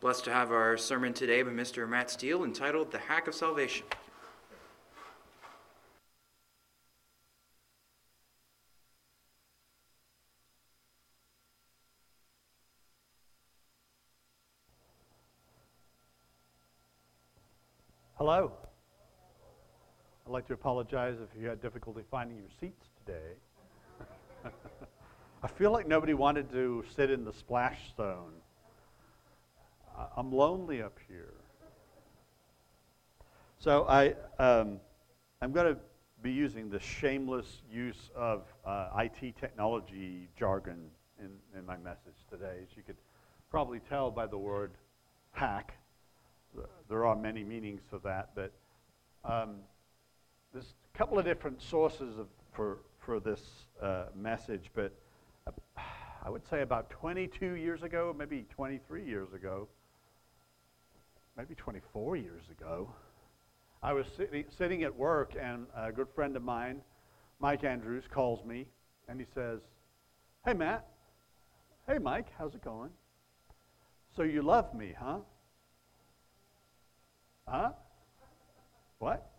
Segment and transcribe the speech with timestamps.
[0.00, 1.86] Blessed to have our sermon today by Mr.
[1.86, 3.84] Matt Steel entitled The Hack of Salvation.
[18.14, 18.52] Hello.
[20.24, 23.34] I'd like to apologize if you had difficulty finding your seats today.
[25.42, 28.39] I feel like nobody wanted to sit in the splash zone.
[30.16, 31.34] I'm lonely up here.
[33.58, 34.80] So I, um,
[35.42, 35.80] I'm going to
[36.22, 42.58] be using the shameless use of uh, IT technology jargon in, in my message today.
[42.62, 42.96] As you could
[43.50, 44.72] probably tell by the word
[45.32, 45.74] hack,
[46.88, 48.52] there are many meanings to that, but
[49.24, 49.56] um,
[50.52, 53.42] there's a couple of different sources of, for, for this
[53.80, 54.92] uh, message, but
[55.46, 55.52] uh,
[56.24, 59.68] I would say about 22 years ago, maybe 23 years ago,
[61.40, 62.86] maybe 24 years ago,
[63.82, 66.82] I was sitting, sitting at work, and a good friend of mine,
[67.38, 68.66] Mike Andrews, calls me,
[69.08, 69.60] and he says,
[70.44, 70.86] Hey, Matt.
[71.86, 72.90] Hey, Mike, how's it going?
[74.14, 75.20] So you love me, huh?
[77.48, 77.70] Huh?
[78.98, 79.30] What?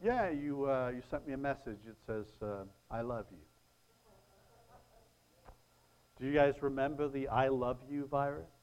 [0.00, 1.78] Yeah, you, uh, you sent me a message.
[1.88, 3.38] It says, uh, I love you.
[6.20, 8.59] Do you guys remember the I love you virus?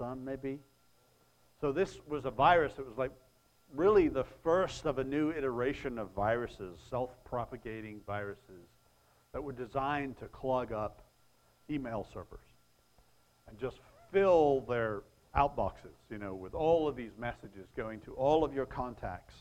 [0.00, 0.58] Some, maybe?
[1.60, 3.12] So this was a virus that was like
[3.76, 8.66] really the first of a new iteration of viruses, self-propagating viruses
[9.34, 11.02] that were designed to clog up
[11.68, 12.40] email servers
[13.46, 13.76] and just
[14.10, 15.02] fill their
[15.36, 19.34] outboxes, you know, with all of these messages going to all of your contacts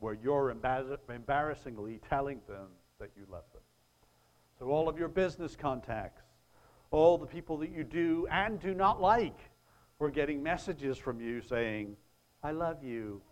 [0.00, 3.62] where you're embarrassingly telling them that you love them.
[4.58, 6.22] So all of your business contacts,
[6.92, 9.38] all the people that you do and do not like,
[9.98, 11.96] were getting messages from you saying,
[12.42, 13.22] I love you.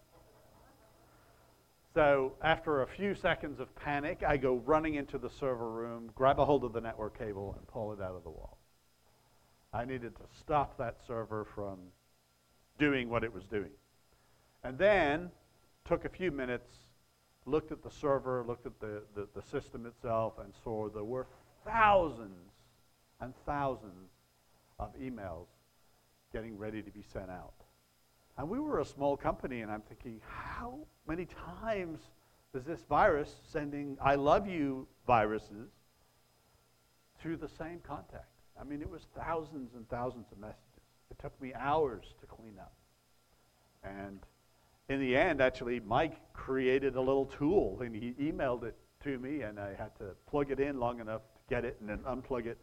[1.94, 6.38] So after a few seconds of panic, I go running into the server room, grab
[6.38, 8.56] a hold of the network cable, and pull it out of the wall.
[9.72, 11.78] I needed to stop that server from
[12.78, 13.72] doing what it was doing.
[14.62, 15.30] And then
[15.84, 16.70] took a few minutes,
[17.46, 21.26] looked at the server, looked at the, the, the system itself, and saw there were
[21.64, 22.49] thousands
[23.20, 24.10] and thousands
[24.78, 25.46] of emails
[26.32, 27.52] getting ready to be sent out.
[28.38, 31.26] And we were a small company, and I'm thinking, how many
[31.60, 32.00] times
[32.54, 35.70] is this virus sending I love you viruses
[37.22, 38.30] to the same contact?
[38.60, 40.64] I mean, it was thousands and thousands of messages.
[41.10, 42.72] It took me hours to clean up.
[43.82, 44.20] And
[44.88, 49.42] in the end, actually, Mike created a little tool and he emailed it to me,
[49.42, 52.46] and I had to plug it in long enough to get it and then unplug
[52.46, 52.58] it.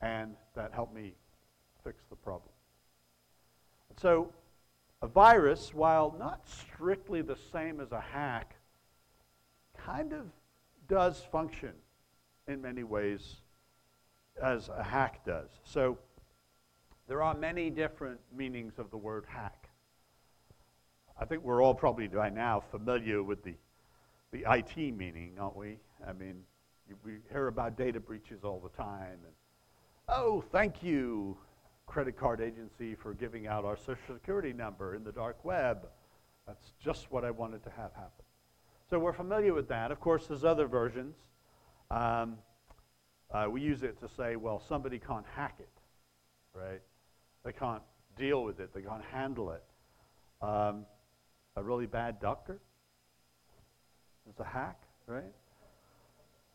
[0.00, 1.14] And that helped me
[1.82, 2.50] fix the problem.
[3.96, 4.32] So,
[5.02, 8.56] a virus, while not strictly the same as a hack,
[9.76, 10.26] kind of
[10.88, 11.72] does function
[12.48, 13.36] in many ways
[14.42, 15.48] as a hack does.
[15.64, 15.98] So
[17.06, 19.68] there are many different meanings of the word hack.
[21.20, 23.54] I think we're all probably by now familiar with the,
[24.32, 25.78] the IT meaning, aren't we?
[26.06, 26.42] I mean,
[27.04, 29.18] we hear about data breaches all the time.
[29.24, 29.32] And,
[30.08, 31.36] oh, thank you,
[31.86, 35.86] credit card agency, for giving out our social security number in the dark web.
[36.46, 38.24] That's just what I wanted to have happen.
[38.90, 39.90] So we're familiar with that.
[39.90, 41.16] Of course, there's other versions.
[41.90, 42.36] Um,
[43.30, 45.68] uh, we use it to say, well, somebody can't hack it,
[46.52, 46.82] right?
[47.44, 47.82] They can't
[48.16, 48.72] deal with it.
[48.74, 49.64] They can't handle it.
[50.42, 50.86] Um,
[51.56, 52.60] a really bad doctor
[54.28, 55.32] is a hack, right?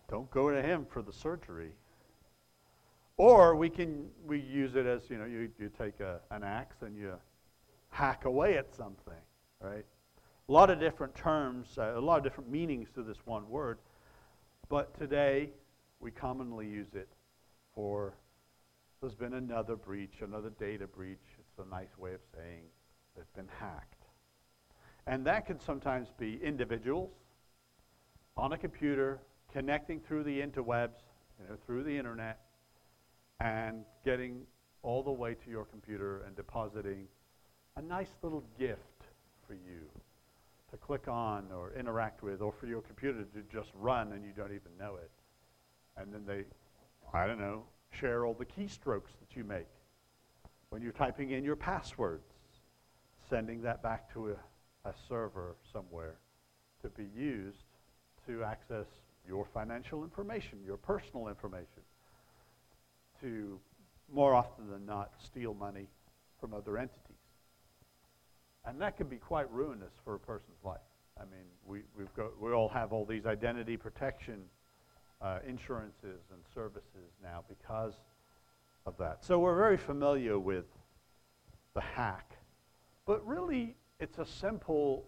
[0.09, 1.71] Don't go to him for the surgery.
[3.19, 6.77] Or we can we use it as you know you, you take a, an axe
[6.83, 7.15] and you
[7.89, 9.21] hack away at something,
[9.59, 9.83] right?
[10.47, 13.79] A lot of different terms, uh, a lot of different meanings to this one word.
[14.69, 15.49] But today
[15.99, 17.09] we commonly use it
[17.75, 18.13] for
[19.01, 21.17] there's been another breach, another data breach.
[21.39, 22.61] It's a nice way of saying
[23.17, 24.05] they've been hacked.
[25.07, 27.11] And that can sometimes be individuals
[28.37, 29.19] on a computer
[29.51, 31.01] connecting through the interwebs,
[31.37, 32.39] you know, through the internet,
[33.39, 34.41] and getting
[34.83, 37.07] all the way to your computer and depositing
[37.75, 39.03] a nice little gift
[39.47, 39.89] for you
[40.71, 44.31] to click on or interact with, or for your computer to just run and you
[44.35, 45.09] don't even know it.
[45.97, 46.43] And then they,
[47.13, 49.67] I don't know, share all the keystrokes that you make
[50.69, 52.31] when you're typing in your passwords,
[53.29, 56.17] sending that back to a, a server somewhere
[56.83, 57.63] to be used
[58.27, 58.85] to access
[59.27, 61.81] your financial information, your personal information,
[63.21, 63.59] to
[64.11, 65.87] more often than not, steal money
[66.39, 67.15] from other entities.
[68.65, 70.79] And that can be quite ruinous for a person's life.
[71.17, 74.41] I mean, we, we've got, we all have all these identity protection
[75.21, 77.93] uh, insurances and services now because
[78.85, 79.23] of that.
[79.23, 80.65] So we're very familiar with
[81.73, 82.33] the hack.
[83.05, 85.05] But really, it's a simple,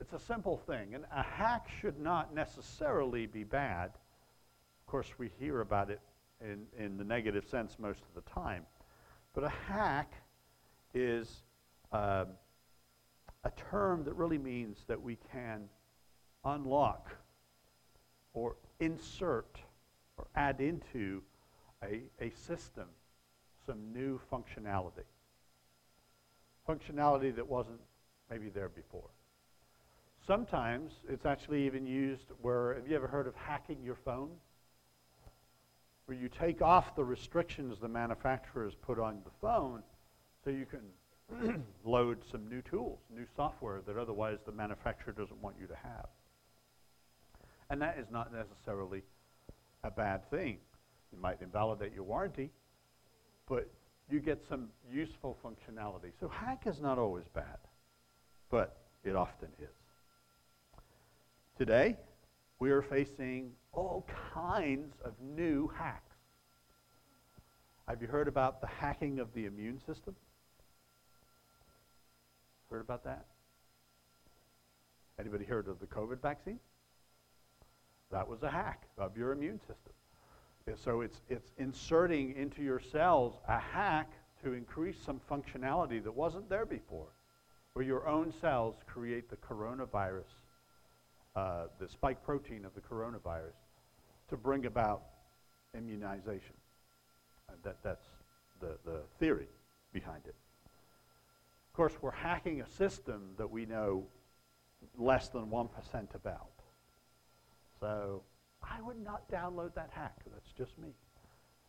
[0.00, 0.94] it's a simple thing.
[0.94, 3.86] And a hack should not necessarily be bad.
[3.86, 6.00] Of course, we hear about it
[6.42, 8.64] in, in the negative sense most of the time.
[9.34, 10.12] But a hack
[10.94, 11.42] is
[11.92, 12.24] uh,
[13.44, 15.68] a term that really means that we can
[16.44, 17.08] unlock
[18.34, 19.58] or insert
[20.16, 21.22] or add into
[21.82, 22.86] a, a system
[23.66, 25.04] some new functionality.
[26.68, 27.80] Functionality that wasn't
[28.30, 29.10] maybe there before.
[30.26, 34.30] Sometimes it's actually even used where, have you ever heard of hacking your phone?
[36.12, 39.82] Where you take off the restrictions the manufacturers put on the phone
[40.44, 45.56] so you can load some new tools, new software that otherwise the manufacturer doesn't want
[45.58, 46.08] you to have.
[47.70, 49.04] And that is not necessarily
[49.84, 50.58] a bad thing.
[51.14, 52.50] It might invalidate your warranty,
[53.48, 53.70] but
[54.10, 56.12] you get some useful functionality.
[56.20, 57.56] So hack is not always bad,
[58.50, 60.78] but it often is.
[61.56, 61.96] Today,
[62.58, 66.16] we are facing all kinds of new hacks.
[67.88, 70.14] Have you heard about the hacking of the immune system?
[72.70, 73.26] Heard about that?
[75.18, 76.58] Anybody heard of the COVID vaccine?
[78.10, 79.92] That was a hack of your immune system.
[80.82, 84.10] So it's, it's inserting into your cells a hack
[84.44, 87.08] to increase some functionality that wasn't there before,
[87.72, 90.30] where your own cells create the coronavirus,
[91.34, 93.54] uh, the spike protein of the coronavirus,
[94.28, 95.02] to bring about
[95.76, 96.54] immunization.
[97.48, 98.06] And that, that's
[98.60, 99.48] the, the theory
[99.92, 100.34] behind it.
[101.72, 104.04] Of course, we're hacking a system that we know
[104.98, 105.68] less than 1%
[106.14, 106.50] about.
[107.80, 108.22] So
[108.62, 110.16] I would not download that hack.
[110.32, 110.88] That's just me.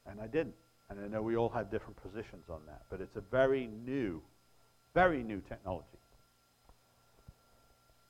[0.06, 0.56] And I didn't.
[0.90, 2.82] And I know we all have different positions on that.
[2.90, 4.22] But it's a very new,
[4.94, 5.88] very new technology.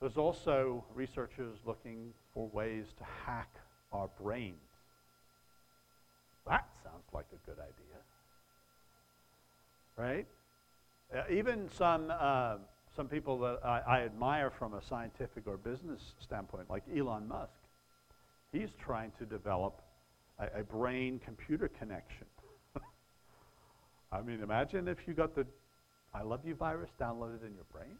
[0.03, 3.55] There's also researchers looking for ways to hack
[3.94, 4.57] our brains.
[6.45, 8.01] That sounds like a good idea.
[9.95, 10.27] Right?
[11.15, 12.55] Uh, even some, uh,
[12.94, 17.53] some people that I, I admire from a scientific or business standpoint, like Elon Musk,
[18.51, 19.81] He's trying to develop
[20.38, 22.27] a, a brain computer connection.
[24.11, 25.47] I mean, imagine if you got the
[26.13, 27.95] I love you virus downloaded in your brain.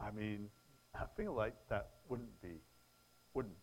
[0.00, 0.48] I mean,
[0.94, 2.60] I feel like that wouldn't be,
[3.34, 3.54] wouldn't,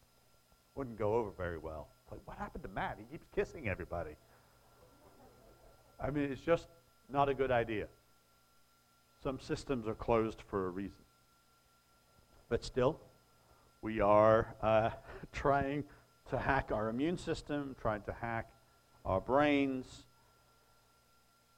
[0.75, 1.87] wouldn't go over very well.
[2.11, 2.97] Like, what happened to Matt?
[2.99, 4.15] He keeps kissing everybody.
[5.99, 6.67] I mean, it's just
[7.11, 7.87] not a good idea.
[9.23, 10.97] Some systems are closed for a reason.
[12.49, 12.99] But still,
[13.81, 14.89] we are uh,
[15.31, 15.83] trying
[16.29, 18.49] to hack our immune system, trying to hack
[19.05, 20.05] our brains,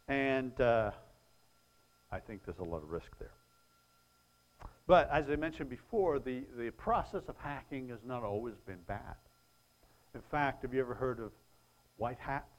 [0.07, 0.91] and uh,
[2.11, 3.31] I think there's a lot of risk there.
[4.87, 9.15] But as I mentioned before, the, the process of hacking has not always been bad.
[10.13, 11.31] In fact, have you ever heard of
[11.97, 12.53] white hats?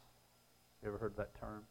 [0.83, 1.63] You ever heard that term?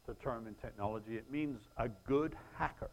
[0.00, 1.16] It's a term in technology.
[1.16, 2.90] It means a good hacker.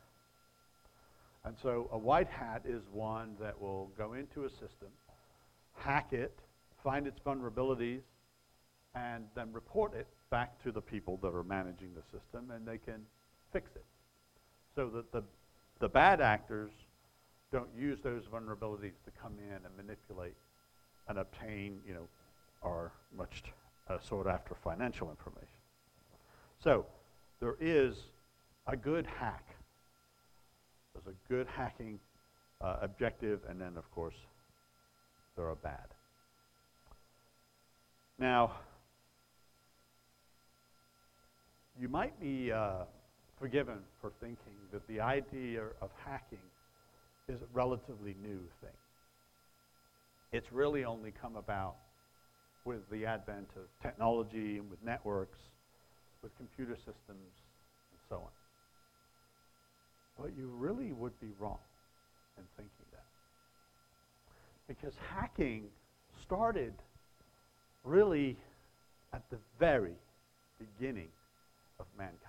[1.45, 4.89] And so a white hat is one that will go into a system,
[5.75, 6.37] hack it,
[6.83, 8.01] find its vulnerabilities,
[8.95, 12.77] and then report it back to the people that are managing the system, and they
[12.77, 13.05] can
[13.53, 13.85] fix it.
[14.75, 15.23] So that the,
[15.79, 16.71] the bad actors
[17.51, 20.36] don't use those vulnerabilities to come in and manipulate
[21.07, 22.07] and obtain, you know,
[22.63, 23.43] our much
[23.89, 25.48] uh, sought after financial information.
[26.63, 26.86] So
[27.39, 27.95] there is
[28.67, 29.45] a good hack
[30.93, 32.00] there's a good hacking
[32.62, 34.15] uh, objective, and then, of course,
[35.36, 35.88] there are bad.
[38.17, 38.51] Now,
[41.79, 42.83] you might be uh,
[43.39, 46.38] forgiven for thinking that the idea of hacking
[47.27, 48.77] is a relatively new thing.
[50.31, 51.75] It's really only come about
[52.65, 55.39] with the advent of technology and with networks,
[56.22, 58.31] with computer systems, and so on.
[60.19, 61.60] But you really would be wrong
[62.38, 63.05] in thinking that.
[64.67, 65.63] Because hacking
[66.22, 66.74] started
[67.84, 68.38] really
[69.13, 69.96] at the very
[70.60, 71.10] beginning
[71.79, 72.28] of mankind.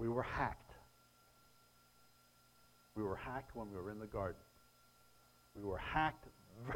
[0.00, 0.72] We were hacked.
[2.96, 4.40] We were hacked when we were in the garden.
[5.54, 6.24] We were hacked.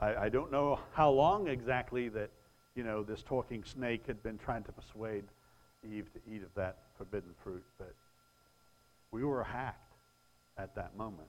[0.00, 2.30] I, I, don't know how long exactly that
[2.74, 5.22] you know, this talking snake had been trying to persuade
[5.88, 7.94] Eve to eat of that forbidden fruit, but
[9.12, 9.94] we were hacked
[10.58, 11.28] at that moment.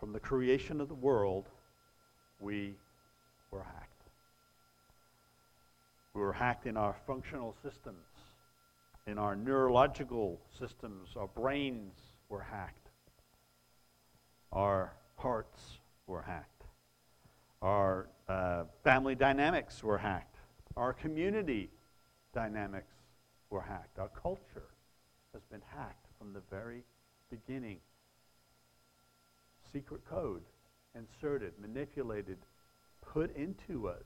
[0.00, 1.48] From the creation of the world,
[2.40, 2.74] we
[3.52, 3.91] were hacked.
[6.14, 8.06] We were hacked in our functional systems,
[9.06, 11.10] in our neurological systems.
[11.16, 11.94] Our brains
[12.28, 12.90] were hacked.
[14.52, 16.64] Our hearts were hacked.
[17.62, 20.36] Our uh, family dynamics were hacked.
[20.76, 21.70] Our community
[22.34, 22.94] dynamics
[23.48, 23.98] were hacked.
[23.98, 24.68] Our culture
[25.32, 26.82] has been hacked from the very
[27.30, 27.78] beginning.
[29.72, 30.42] Secret code
[30.94, 32.38] inserted, manipulated,
[33.00, 34.04] put into us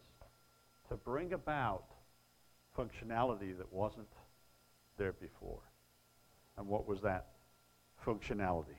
[0.88, 1.95] to bring about
[2.76, 4.08] functionality that wasn't
[4.96, 5.60] there before.
[6.56, 7.28] And what was that
[8.04, 8.78] functionality?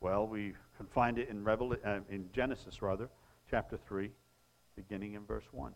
[0.00, 3.08] Well, we can find it in, uh, in Genesis, rather,
[3.50, 4.10] chapter 3,
[4.76, 5.72] beginning in verse 1.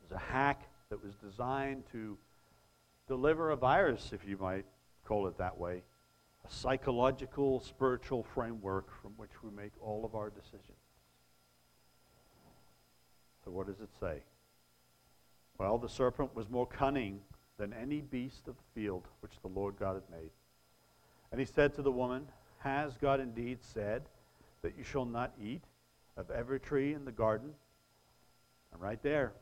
[0.00, 2.18] It was a hack that was designed to
[3.08, 4.64] deliver a virus, if you might
[5.04, 5.82] call it that way,
[6.44, 10.62] a psychological, spiritual framework from which we make all of our decisions.
[13.44, 14.22] So, what does it say?
[15.58, 17.20] Well, the serpent was more cunning
[17.58, 20.30] than any beast of the field which the Lord God had made.
[21.30, 22.26] And he said to the woman,
[22.58, 24.02] Has God indeed said
[24.62, 25.62] that you shall not eat
[26.16, 27.50] of every tree in the garden?
[28.72, 29.32] And right there,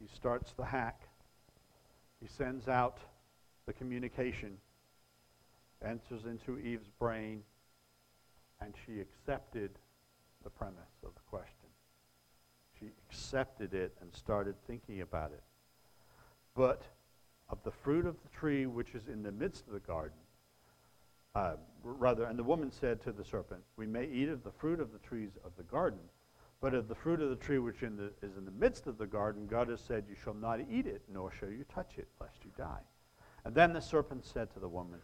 [0.00, 1.08] he starts the hack.
[2.20, 2.98] He sends out
[3.66, 4.58] the communication,
[5.84, 7.42] enters into Eve's brain,
[8.60, 9.70] and she accepted
[10.42, 11.61] the premise of the question.
[12.82, 15.42] She accepted it and started thinking about it.
[16.54, 16.82] But
[17.48, 20.18] of the fruit of the tree which is in the midst of the garden,
[21.34, 24.80] uh, rather, and the woman said to the serpent, We may eat of the fruit
[24.80, 26.00] of the trees of the garden,
[26.60, 28.98] but of the fruit of the tree which in the, is in the midst of
[28.98, 32.08] the garden, God has said, You shall not eat it, nor shall you touch it,
[32.20, 32.82] lest you die.
[33.44, 35.00] And then the serpent said to the woman,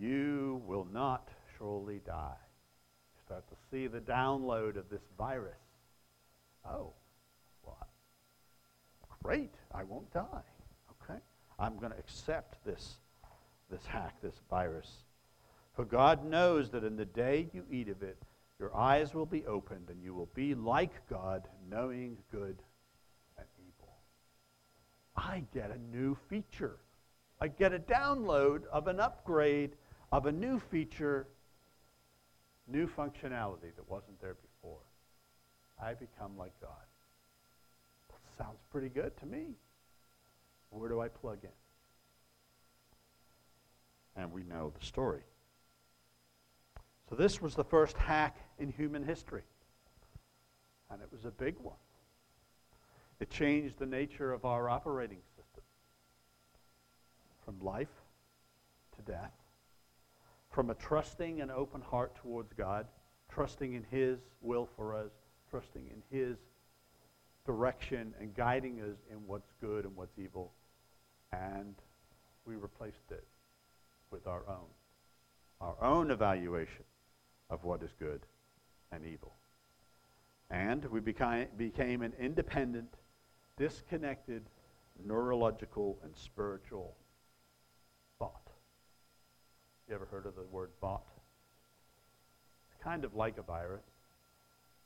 [0.00, 2.36] You will not surely die.
[3.14, 5.65] You start to see the download of this virus
[6.68, 6.92] Oh,
[7.64, 7.86] well,
[9.22, 9.54] great.
[9.74, 10.42] I won't die.
[11.02, 11.20] Okay?
[11.58, 12.96] I'm going to accept this,
[13.70, 15.04] this hack, this virus.
[15.74, 18.18] For God knows that in the day you eat of it,
[18.58, 22.62] your eyes will be opened and you will be like God, knowing good
[23.36, 23.92] and evil.
[25.14, 26.76] I get a new feature.
[27.40, 29.76] I get a download of an upgrade
[30.10, 31.26] of a new feature,
[32.66, 34.45] new functionality that wasn't there before.
[35.82, 36.70] I become like God.
[38.38, 39.56] Sounds pretty good to me.
[40.70, 41.50] Where do I plug in?
[44.20, 45.22] And we know the story.
[47.08, 49.42] So this was the first hack in human history.
[50.90, 51.76] And it was a big one.
[53.20, 55.62] It changed the nature of our operating system
[57.44, 58.02] from life
[58.96, 59.32] to death,
[60.50, 62.86] from a trusting and open heart towards God,
[63.30, 65.12] trusting in His will for us,
[65.56, 66.36] trusting in His
[67.46, 70.52] direction and guiding us in what's good and what's evil.
[71.32, 71.74] And
[72.46, 73.24] we replaced it
[74.10, 74.68] with our own,
[75.62, 76.84] our own evaluation
[77.48, 78.20] of what is good
[78.92, 79.32] and evil.
[80.50, 82.92] And we became, became an independent,
[83.56, 84.42] disconnected,
[85.06, 86.94] neurological, and spiritual
[88.18, 88.42] bot.
[89.88, 91.06] You ever heard of the word bot?
[92.70, 93.95] It's kind of like a virus.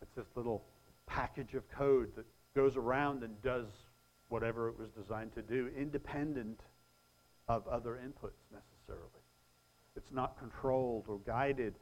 [0.03, 0.65] It's this little
[1.07, 3.67] package of code that goes around and does
[4.29, 6.61] whatever it was designed to do, independent
[7.49, 9.11] of other inputs necessarily.
[9.97, 11.75] It's not controlled or guided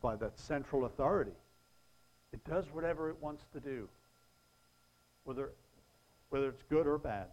[0.00, 1.36] by that central authority.
[2.32, 3.88] It does whatever it wants to do,
[5.24, 5.50] whether,
[6.30, 7.26] whether it's good or bad,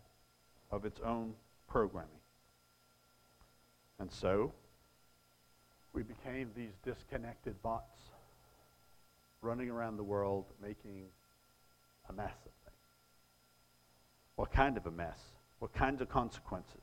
[0.71, 1.33] of its own
[1.67, 2.09] programming.
[3.99, 4.51] And so,
[5.93, 7.99] we became these disconnected bots
[9.45, 11.05] running around the world making
[12.09, 12.75] a mess of things.
[14.35, 15.19] What kind of a mess?
[15.59, 16.81] What kinds of consequences?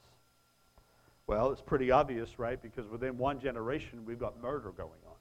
[1.26, 2.60] Well, it's pretty obvious, right?
[2.60, 5.16] Because within one generation, we've got murder going on.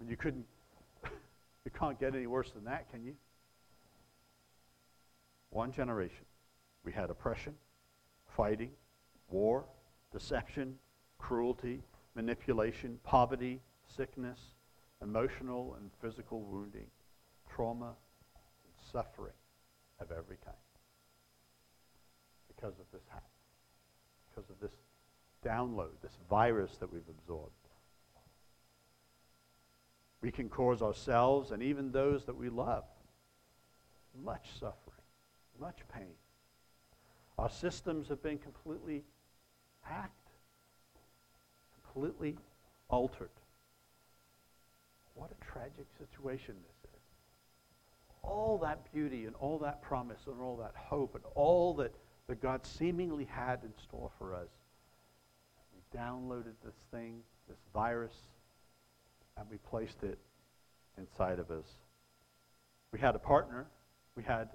[0.00, 0.46] And you couldn't,
[1.64, 3.14] you can't get any worse than that, can you?
[5.50, 6.24] One generation.
[6.84, 7.54] We had oppression,
[8.36, 8.70] fighting,
[9.30, 9.64] war,
[10.12, 10.76] deception,
[11.18, 11.82] cruelty,
[12.14, 13.60] manipulation, poverty,
[13.96, 14.38] sickness,
[15.02, 16.86] emotional and physical wounding,
[17.54, 19.32] trauma, and suffering
[20.00, 20.56] of every kind
[22.48, 23.22] because of this hack,
[24.30, 24.72] because of this
[25.44, 27.52] download, this virus that we've absorbed.
[30.22, 32.84] We can cause ourselves and even those that we love
[34.24, 35.02] much suffering,
[35.60, 36.14] much pain.
[37.38, 39.04] Our systems have been completely
[39.82, 40.30] hacked,
[41.84, 42.38] completely
[42.88, 43.30] altered.
[45.56, 47.00] Tragic situation this is.
[48.22, 51.94] All that beauty and all that promise and all that hope and all that,
[52.28, 54.48] that God seemingly had in store for us.
[55.74, 58.14] We downloaded this thing, this virus,
[59.38, 60.18] and we placed it
[60.98, 61.66] inside of us.
[62.92, 63.66] We had a partner.
[64.14, 64.50] We had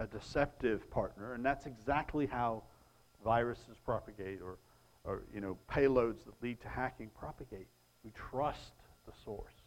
[0.00, 2.62] a deceptive partner, and that's exactly how
[3.24, 4.58] viruses propagate or,
[5.04, 7.68] or you know, payloads that lead to hacking propagate.
[8.04, 8.72] We trust
[9.06, 9.61] the source.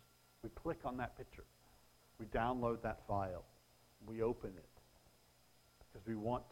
[0.45, 1.43] We click on that picture.
[2.19, 3.45] We download that file.
[4.05, 4.69] We open it
[5.91, 6.43] because we want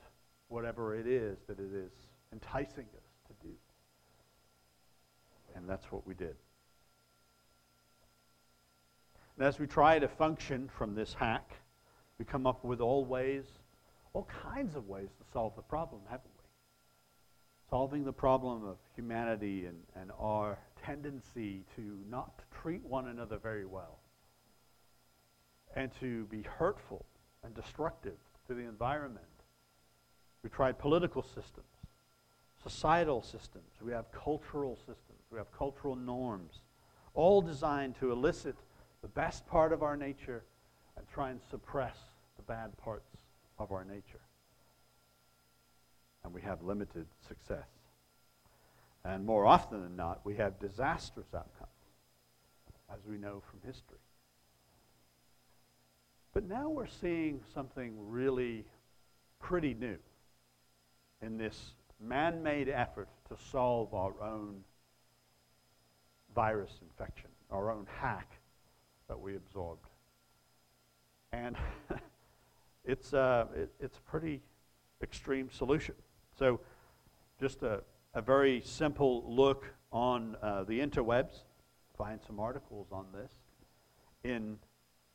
[0.48, 1.92] whatever it is that it is
[2.32, 3.54] enticing us to do.
[5.56, 6.36] And that's what we did.
[9.38, 11.52] And as we try to function from this hack,
[12.18, 13.46] we come up with all ways,
[14.14, 17.70] all kinds of ways to solve the problem, haven't we?
[17.70, 23.66] Solving the problem of humanity and, and our tendency to not treat one another very
[23.66, 24.00] well
[25.75, 27.06] and to be hurtful
[27.44, 29.25] and destructive to the environment.
[30.44, 31.66] We tried political systems,
[32.62, 36.62] societal systems, we have cultural systems, we have cultural norms,
[37.13, 38.56] all designed to elicit
[39.02, 40.44] the best part of our nature
[40.98, 41.98] and try and suppress
[42.38, 43.10] the bad parts
[43.58, 44.20] of our nature.
[46.24, 47.68] And we have limited success.
[49.05, 51.69] And more often than not, we have disastrous outcomes,
[52.91, 53.98] as we know from history.
[56.33, 58.65] But now we're seeing something really
[59.39, 59.98] pretty new
[61.22, 64.63] in this man made effort to solve our own
[66.33, 68.39] virus infection, our own hack
[69.07, 69.86] that we absorbed.
[71.31, 71.55] And
[72.85, 74.42] it's, uh, it, it's a pretty
[75.01, 75.96] extreme solution.
[76.37, 76.59] So,
[77.39, 77.81] just a,
[78.14, 81.44] a very simple look on uh, the interwebs.
[81.98, 83.32] Find some articles on this.
[84.24, 84.58] In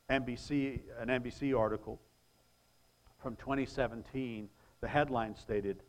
[0.09, 1.99] NBC, an NBC article
[3.17, 4.49] from 2017,
[4.81, 5.83] the headline stated,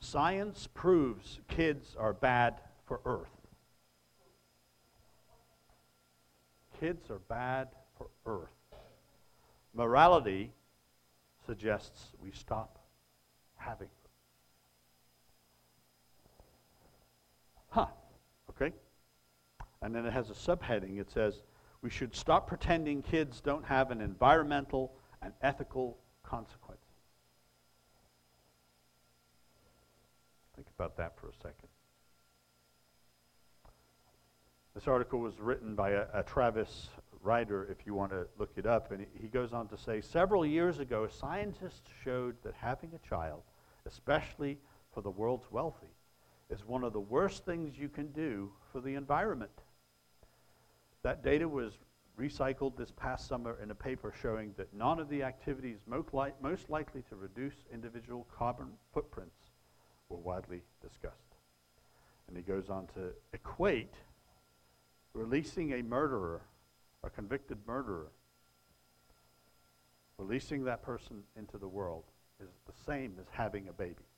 [0.00, 3.40] Science proves kids are bad for Earth.
[6.80, 8.48] kids are bad for earth.
[9.74, 10.50] Morality
[11.44, 12.78] suggests we stop
[13.56, 13.88] having
[17.70, 17.86] Huh,
[18.50, 18.72] okay.
[19.82, 21.00] And then it has a subheading.
[21.00, 21.42] It says,
[21.82, 26.80] we should stop pretending kids don't have an environmental and ethical consequence.
[30.54, 31.68] Think about that for a second.
[34.74, 36.88] This article was written by a, a Travis
[37.24, 38.92] Rieder, if you want to look it up.
[38.92, 43.42] And he goes on to say several years ago, scientists showed that having a child,
[43.86, 44.58] especially
[44.92, 45.94] for the world's wealthy,
[46.50, 49.52] is one of the worst things you can do for the environment.
[51.02, 51.72] That data was
[52.18, 56.32] recycled this past summer in a paper showing that none of the activities most, li-
[56.42, 59.36] most likely to reduce individual carbon footprints
[60.08, 61.14] were widely discussed.
[62.28, 63.94] And he goes on to equate
[65.14, 66.42] releasing a murderer,
[67.02, 68.10] a convicted murderer,
[70.18, 72.04] releasing that person into the world
[72.42, 74.09] is the same as having a baby.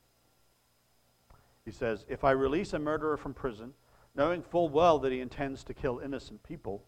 [1.65, 3.73] He says, If I release a murderer from prison,
[4.15, 6.85] knowing full well that he intends to kill innocent people,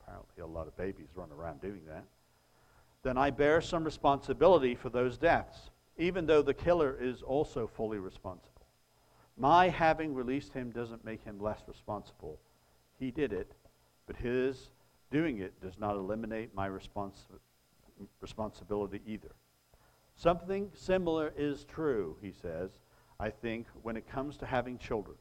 [0.00, 2.04] apparently a lot of babies run around doing that,
[3.02, 7.98] then I bear some responsibility for those deaths, even though the killer is also fully
[7.98, 8.66] responsible.
[9.36, 12.40] My having released him doesn't make him less responsible
[12.98, 13.52] he did it,
[14.06, 14.70] but his
[15.10, 17.26] doing it does not eliminate my respons-
[18.20, 19.34] responsibility either.
[20.16, 22.80] Something similar is true, he says,
[23.20, 25.16] I think, when it comes to having children.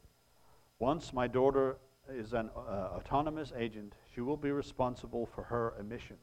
[0.79, 1.77] Once my daughter
[2.09, 6.19] is an uh, autonomous agent, she will be responsible for her emissions.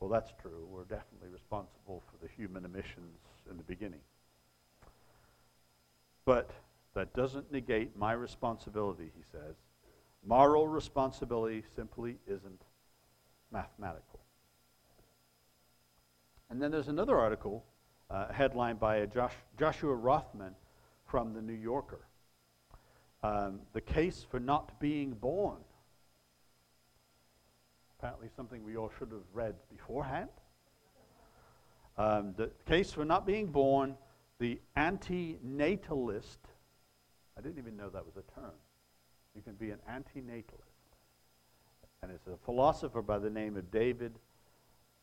[0.00, 0.66] Well, that's true.
[0.70, 3.18] We're definitely responsible for the human emissions
[3.50, 4.00] in the beginning.
[6.24, 6.50] But
[6.94, 9.54] that doesn't negate my responsibility, he says.
[10.26, 12.62] Moral responsibility simply isn't
[13.52, 14.20] mathematical.
[16.50, 17.64] And then there's another article,
[18.10, 20.54] uh, headlined by Josh, Joshua Rothman
[21.06, 22.06] from The New Yorker.
[23.22, 25.58] Um, the case for not being born.
[27.98, 30.28] Apparently, something we all should have read beforehand.
[31.98, 33.96] Um, the case for not being born,
[34.38, 36.38] the anti natalist
[37.36, 38.54] I didn't even know that was a term.
[39.34, 40.44] You can be an antinatalist.
[42.02, 44.18] and it's a philosopher by the name of David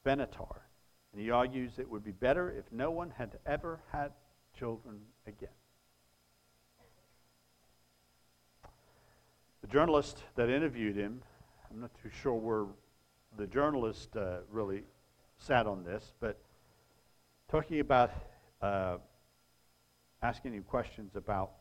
[0.06, 0.62] Benatar.
[1.13, 4.12] And he argues it would be better if no one had ever had
[4.58, 5.49] children again.
[9.62, 11.21] The journalist that interviewed him,
[11.71, 12.65] I'm not too sure where
[13.38, 14.84] the journalist uh, really
[15.38, 16.38] sat on this, but
[17.49, 18.12] talking about
[18.62, 18.97] uh,
[20.21, 21.52] asking him questions about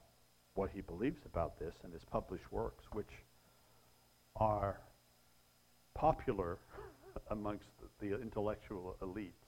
[0.55, 3.11] what he believes about this and his published works, which
[4.37, 4.81] are
[5.95, 6.59] popular
[7.31, 7.69] amongst
[8.01, 9.42] the, intellectual elites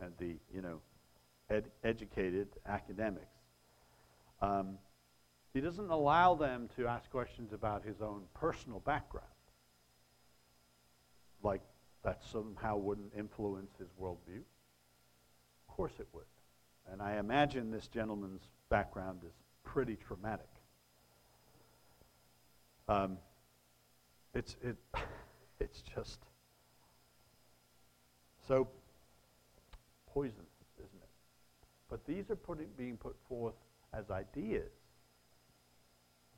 [0.00, 0.80] and the, you know,
[1.50, 3.26] ed- educated academics.
[4.42, 4.78] Um,
[5.54, 9.26] he doesn't allow them to ask questions about his own personal background,
[11.42, 11.62] like
[12.04, 14.42] that somehow wouldn't influence his worldview.
[15.68, 16.24] Of course it would.
[16.92, 19.32] And I imagine this gentleman's background is
[19.64, 20.48] pretty traumatic.
[22.88, 23.18] Um,
[24.34, 24.76] it's, it,
[25.60, 26.20] it's just
[28.46, 28.68] so
[30.16, 30.48] poisonous,
[30.78, 31.10] isn't it?
[31.90, 33.54] But these are putting, being put forth
[33.92, 34.70] as ideas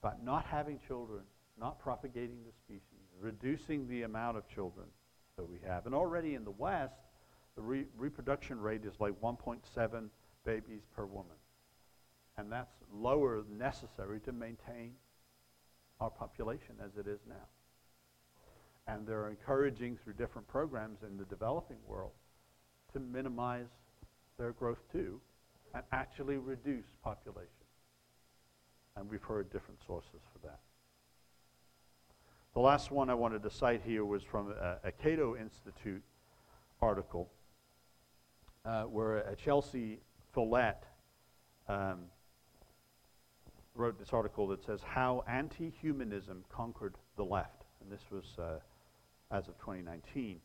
[0.02, 1.20] about not having children,
[1.60, 4.86] not propagating the species, reducing the amount of children
[5.36, 5.86] that we have.
[5.86, 6.98] And already in the West,
[7.54, 10.08] the re- reproduction rate is like 1.7
[10.44, 11.36] babies per woman.
[12.36, 14.92] And that's lower than necessary to maintain
[16.00, 17.46] our population as it is now.
[18.88, 22.12] And they're encouraging through different programs in the developing world
[22.92, 23.66] to minimize
[24.38, 25.20] their growth too
[25.74, 27.48] and actually reduce population.
[28.96, 30.60] And we've heard different sources for that.
[32.54, 36.02] The last one I wanted to cite here was from a, a Cato Institute
[36.80, 37.30] article
[38.64, 40.00] uh, where a Chelsea
[40.32, 40.82] Follett
[41.68, 42.00] um,
[43.74, 47.64] wrote this article that says How Anti Humanism Conquered the Left.
[47.80, 48.58] And this was uh,
[49.30, 50.40] as of 2019.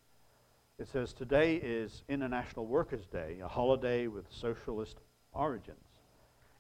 [0.80, 4.98] It says Today is International Workers' Day, a holiday with socialist
[5.32, 5.78] origins.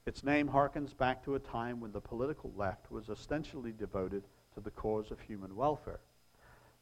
[0.05, 4.23] Its name harkens back to a time when the political left was ostensibly devoted
[4.53, 5.99] to the cause of human welfare.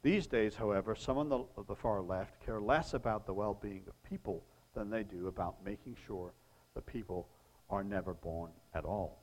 [0.02, 3.54] These days, however, some of the, of the far left care less about the well
[3.54, 6.34] being of people than they do about making sure
[6.74, 7.28] the people
[7.70, 9.22] are never born at all.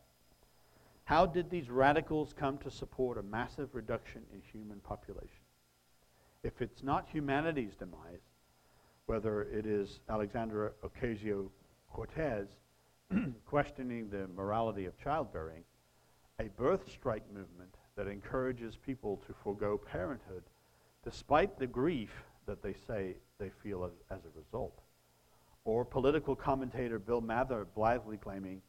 [1.04, 5.44] How did these radicals come to support a massive reduction in human population?
[6.44, 8.22] If it's not humanity's demise,
[9.08, 11.50] whether it is Alexandra Ocasio
[11.92, 12.48] Cortez
[13.46, 15.64] questioning the morality of childbearing,
[16.40, 20.44] a birth strike movement that encourages people to forego parenthood
[21.04, 22.12] despite the grief
[22.46, 24.80] that they say they feel as, as a result.
[25.66, 28.62] Or political commentator Bill Maher blithely claiming,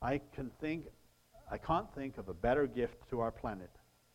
[0.00, 0.86] I can think
[1.50, 3.70] I can't think of a better gift to our planet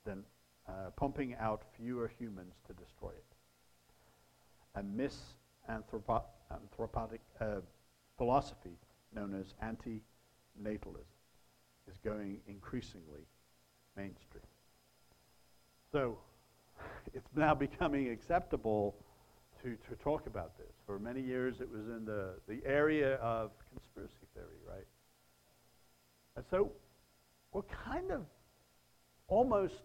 [0.05, 0.23] than
[0.67, 3.25] uh, pumping out fewer humans to destroy it.
[4.75, 7.45] A misanthropic uh,
[8.17, 8.77] philosophy
[9.13, 11.05] known as anti-natalism
[11.89, 13.27] is going increasingly
[13.95, 14.43] mainstream.
[15.91, 16.17] So
[17.13, 18.95] it's now becoming acceptable
[19.61, 20.73] to, to talk about this.
[20.85, 24.85] For many years, it was in the, the area of conspiracy theory, right?
[26.35, 26.71] And so
[27.51, 28.25] we're kind of
[29.27, 29.83] almost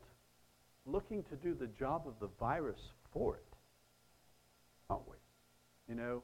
[0.90, 2.80] looking to do the job of the virus
[3.12, 3.44] for it,
[4.88, 5.16] aren't we?
[5.88, 6.22] You know,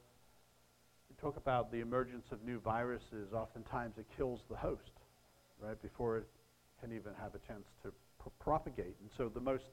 [1.09, 3.33] we talk about the emergence of new viruses.
[3.33, 4.92] Oftentimes it kills the host,
[5.61, 6.27] right, before it
[6.81, 8.96] can even have a chance to pr- propagate.
[9.00, 9.64] And so the most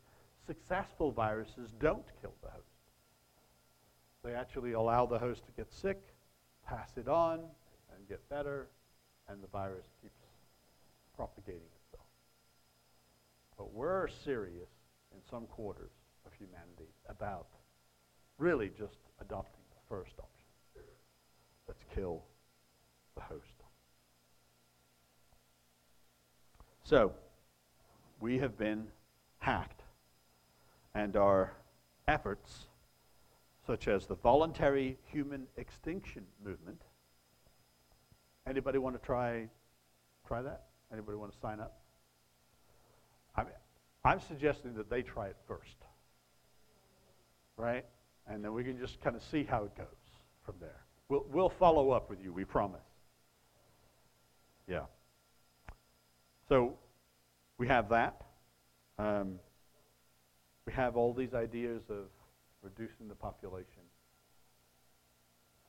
[0.46, 2.66] successful viruses don't kill the host.
[4.24, 6.02] They actually allow the host to get sick,
[6.68, 8.68] pass it on, and get better,
[9.28, 10.14] and the virus keeps
[11.16, 12.06] propagating itself.
[13.58, 14.70] But we're serious
[15.14, 15.92] in some quarters
[16.26, 17.48] of humanity about
[18.38, 20.86] really just adopting the first option.
[21.68, 22.24] Let's kill
[23.16, 23.46] the host.
[26.84, 27.14] So,
[28.20, 28.88] we have been
[29.38, 29.84] hacked,
[30.94, 31.54] and our
[32.08, 32.68] efforts,
[33.66, 36.82] such as the voluntary human extinction movement,
[38.48, 39.48] anybody want to try
[40.28, 40.64] try that?
[40.92, 41.81] Anybody want to sign up?
[44.04, 45.76] I'm suggesting that they try it first,
[47.58, 47.86] right?
[48.28, 49.86] And then we can just kind of see how it goes
[50.46, 50.82] from there.
[51.10, 52.82] We'll, we'll follow up with you, we promise.
[54.68, 54.86] Yeah.
[56.50, 56.78] So
[57.58, 58.22] we have that.
[58.98, 59.40] Um,
[60.66, 62.06] we have all these ideas of
[62.62, 63.82] reducing the population.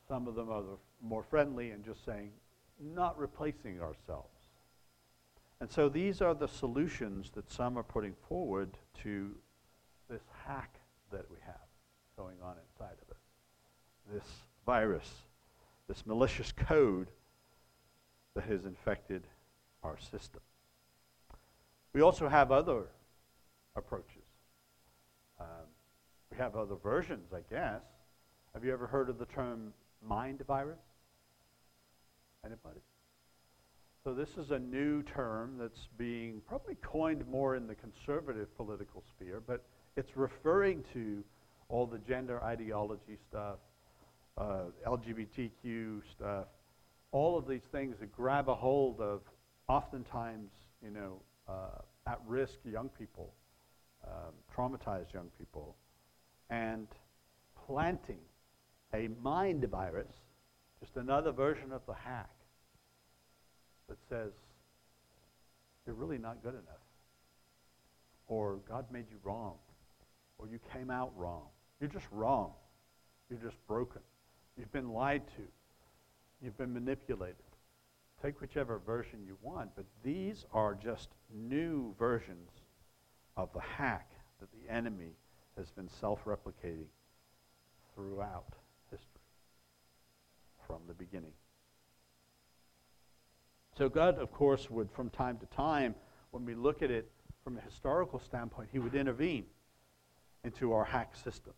[0.07, 0.63] Some of them are
[1.01, 2.31] more friendly and just saying,
[2.79, 4.32] not replacing ourselves.
[5.63, 9.31] And so these are the solutions that some are putting forward to
[10.09, 10.75] this hack
[11.09, 11.55] that we have
[12.17, 13.21] going on inside of us.
[14.11, 14.29] This
[14.65, 15.09] virus,
[15.87, 17.07] this malicious code
[18.35, 19.25] that has infected
[19.83, 20.41] our system.
[21.93, 22.87] We also have other
[23.77, 24.25] approaches.
[25.39, 25.47] Um,
[26.29, 27.83] we have other versions, I guess.
[28.53, 29.71] Have you ever heard of the term
[30.05, 30.81] mind virus?
[32.45, 32.81] Anybody?
[34.05, 39.01] So this is a new term that's being probably coined more in the conservative political
[39.15, 39.63] sphere, but
[39.95, 41.23] it's referring to
[41.69, 43.59] all the gender ideology stuff,
[44.37, 46.47] uh, LGBTQ stuff,
[47.13, 49.21] all of these things that grab a hold of
[49.69, 50.51] oftentimes,
[50.83, 53.33] you know, uh, at-risk young people,
[54.05, 55.77] um, traumatized young people,
[56.49, 56.87] and
[57.65, 58.19] planting
[58.93, 60.11] a mind virus,
[60.81, 62.29] just another version of the hack,
[63.93, 64.31] that says,
[65.85, 66.81] you're really not good enough.
[68.27, 69.55] Or God made you wrong.
[70.39, 71.43] Or you came out wrong.
[71.79, 72.51] You're just wrong.
[73.29, 74.01] You're just broken.
[74.57, 75.43] You've been lied to.
[76.41, 77.35] You've been manipulated.
[78.23, 82.49] Take whichever version you want, but these are just new versions
[83.37, 85.11] of the hack that the enemy
[85.57, 86.87] has been self replicating
[87.93, 88.53] throughout
[88.89, 89.21] history
[90.65, 91.33] from the beginning.
[93.77, 95.95] So God, of course, would from time to time,
[96.31, 97.09] when we look at it
[97.43, 99.45] from a historical standpoint, he would intervene
[100.43, 101.53] into our hack system.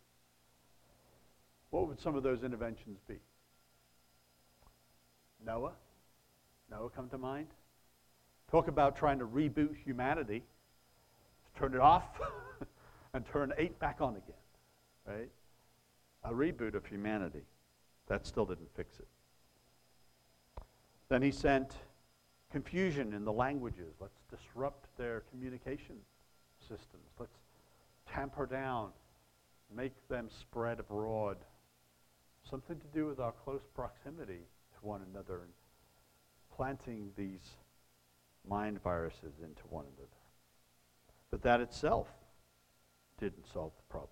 [1.72, 3.16] What would some of those interventions be?
[5.46, 5.74] Noah?
[6.72, 7.48] Noah come to mind?
[8.50, 10.44] Talk about trying to reboot humanity.
[11.58, 12.06] Turn it off
[13.14, 14.36] and turn eight back on again.
[15.06, 15.30] Right?
[16.24, 17.44] A reboot of humanity.
[18.08, 19.08] That still didn't fix it.
[21.10, 21.74] Then he sent
[22.52, 23.96] confusion in the languages.
[24.00, 25.96] Let's disrupt their communication
[26.62, 27.04] systems.
[27.20, 27.38] Let's
[28.12, 28.90] tamper down,
[29.76, 31.38] make them spread abroad.
[32.50, 34.42] Something to do with our close proximity
[34.74, 35.52] to one another and
[36.56, 37.58] planting these
[38.48, 40.10] mind viruses into one another.
[41.32, 42.08] But that itself
[43.20, 44.10] didn't solve the problem.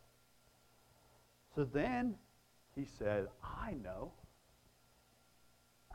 [1.56, 2.15] So then
[2.76, 4.12] he said, I know.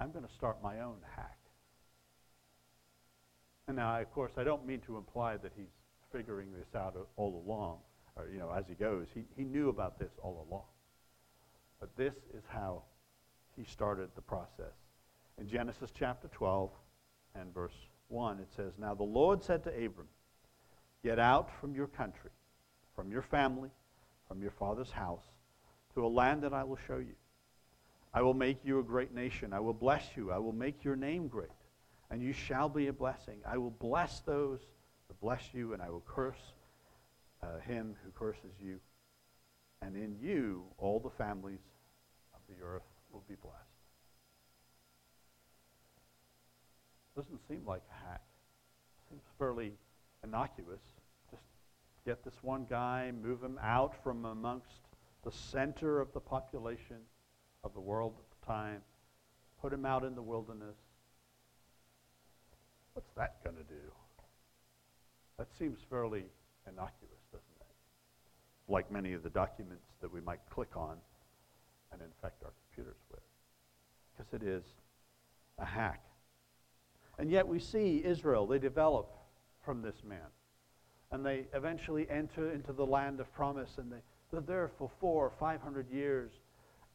[0.01, 1.38] I'm going to start my own hack.
[3.69, 5.69] And now, of course, I don't mean to imply that he's
[6.11, 7.77] figuring this out all along,
[8.17, 9.09] or, you know, as he goes.
[9.15, 10.65] He, he knew about this all along.
[11.79, 12.83] But this is how
[13.57, 14.73] he started the process.
[15.39, 16.71] In Genesis chapter 12
[17.35, 17.75] and verse
[18.09, 20.09] 1, it says, Now the Lord said to Abram,
[21.05, 22.31] Get out from your country,
[22.97, 23.71] from your family,
[24.27, 25.23] from your father's house,
[25.95, 27.15] to a land that I will show you.
[28.15, 29.53] I will make you a great nation.
[29.53, 30.33] I will bless you.
[30.33, 31.51] I will make your name great
[32.11, 33.41] and you shall be a blessing.
[33.47, 34.61] I will bless those
[35.09, 36.53] that bless you, and I will curse
[37.43, 38.81] uh, him who curses you.
[39.83, 41.61] And in you, all the families
[42.35, 43.57] of the earth will be blessed.
[47.17, 48.23] Doesn't seem like a hack.
[49.09, 49.73] Seems fairly
[50.25, 50.81] innocuous.
[51.31, 51.43] Just
[52.05, 54.81] get this one guy, move him out from amongst
[55.25, 56.97] the center of the population
[57.65, 58.81] of the world at the time,
[59.61, 60.77] put him out in the wilderness,
[62.99, 63.93] What's that going to do?
[65.39, 66.25] That seems fairly
[66.67, 67.67] innocuous, doesn't it?
[68.67, 70.97] Like many of the documents that we might click on
[71.93, 73.21] and infect our computers with.
[74.17, 74.65] Because it is
[75.61, 76.03] a hack.
[77.21, 79.15] And yet we see Israel, they develop
[79.65, 80.19] from this man.
[81.13, 85.25] And they eventually enter into the land of promise, and they, they're there for four
[85.25, 86.33] or five hundred years,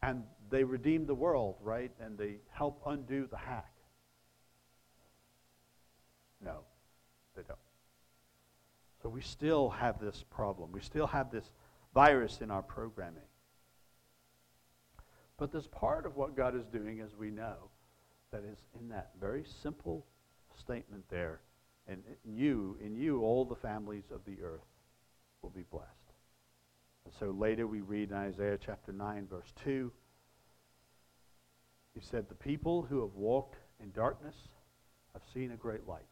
[0.01, 1.91] and they redeem the world, right?
[2.01, 3.72] And they help undo the hack.
[6.43, 6.59] No,
[7.35, 7.59] they don't.
[9.01, 10.71] So we still have this problem.
[10.71, 11.51] We still have this
[11.93, 13.23] virus in our programming.
[15.37, 17.55] But there's part of what God is doing, as we know,
[18.31, 20.05] that is in that very simple
[20.57, 21.41] statement there.
[21.87, 24.65] And in you, in you, all the families of the earth
[25.41, 25.89] will be blessed.
[27.05, 29.91] And so later we read in Isaiah chapter 9, verse 2,
[31.93, 34.35] he said, The people who have walked in darkness
[35.11, 36.03] have seen a great light.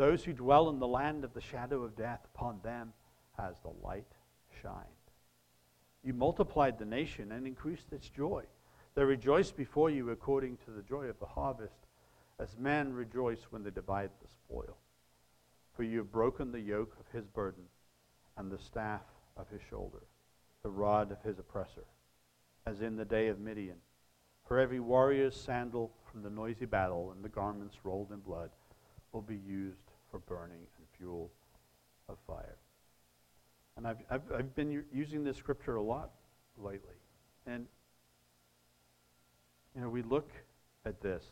[0.00, 2.94] Those who dwell in the land of the shadow of death, upon them
[3.36, 4.10] has the light
[4.62, 4.86] shined.
[6.02, 8.44] You multiplied the nation and increased its joy.
[8.94, 11.76] They rejoice before you according to the joy of the harvest,
[12.38, 14.78] as men rejoice when they divide the spoil.
[15.76, 17.64] For you have broken the yoke of his burden
[18.38, 19.02] and the staff
[19.36, 20.00] of his shoulder,
[20.62, 21.84] the rod of his oppressor,
[22.64, 23.76] as in the day of Midian.
[24.48, 28.48] For every warrior's sandal from the noisy battle and the garments rolled in blood
[29.12, 31.30] will be used for burning and fuel
[32.08, 32.56] of fire.
[33.76, 36.10] And I've, I've, I've been using this scripture a lot
[36.58, 36.96] lately.
[37.46, 37.66] And,
[39.74, 40.30] you know, we look
[40.84, 41.24] at this.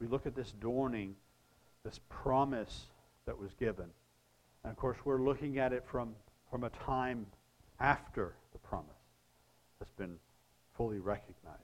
[0.00, 1.14] We look at this dawning,
[1.84, 2.86] this promise
[3.26, 3.86] that was given.
[4.64, 6.14] And of course, we're looking at it from,
[6.50, 7.26] from a time
[7.80, 8.90] after the promise
[9.78, 10.16] has been
[10.76, 11.62] fully recognized.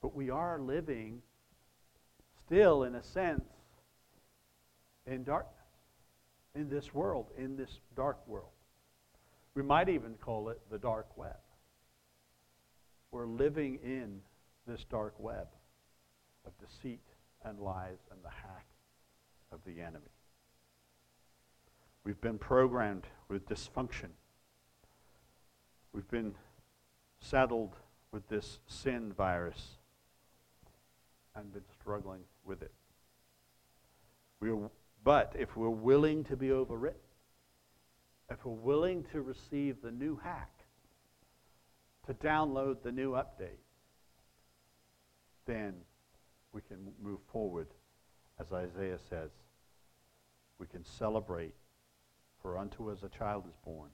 [0.00, 1.22] But we are living
[2.44, 3.44] still, in a sense,
[5.06, 5.64] in darkness,
[6.54, 8.48] in this world, in this dark world.
[9.54, 11.36] We might even call it the dark web.
[13.10, 14.20] We're living in
[14.66, 15.46] this dark web
[16.46, 17.02] of deceit
[17.44, 18.66] and lies and the hack
[19.52, 20.10] of the enemy.
[22.04, 24.10] We've been programmed with dysfunction.
[25.92, 26.34] We've been
[27.20, 27.76] saddled
[28.10, 29.76] with this sin virus
[31.34, 32.72] and been struggling with it.
[34.40, 34.70] We're,
[35.04, 36.94] but if we're willing to be overwritten,
[38.30, 40.50] if we're willing to receive the new hack,
[42.06, 43.60] to download the new update,
[45.46, 45.74] then
[46.52, 47.68] we can move forward,
[48.40, 49.30] as Isaiah says.
[50.58, 51.54] We can celebrate,
[52.40, 53.90] for unto us a child is born,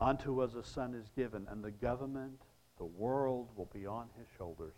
[0.00, 2.42] unto us a son is given, and the government,
[2.78, 4.74] the world will be on his shoulders.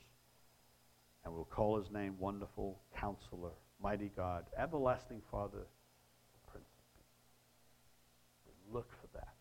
[1.25, 3.53] And we'll call his name Wonderful Counselor,
[3.85, 5.67] Mighty God, Everlasting Father,
[6.51, 7.05] Prince of Peace.
[8.47, 9.35] We look for that.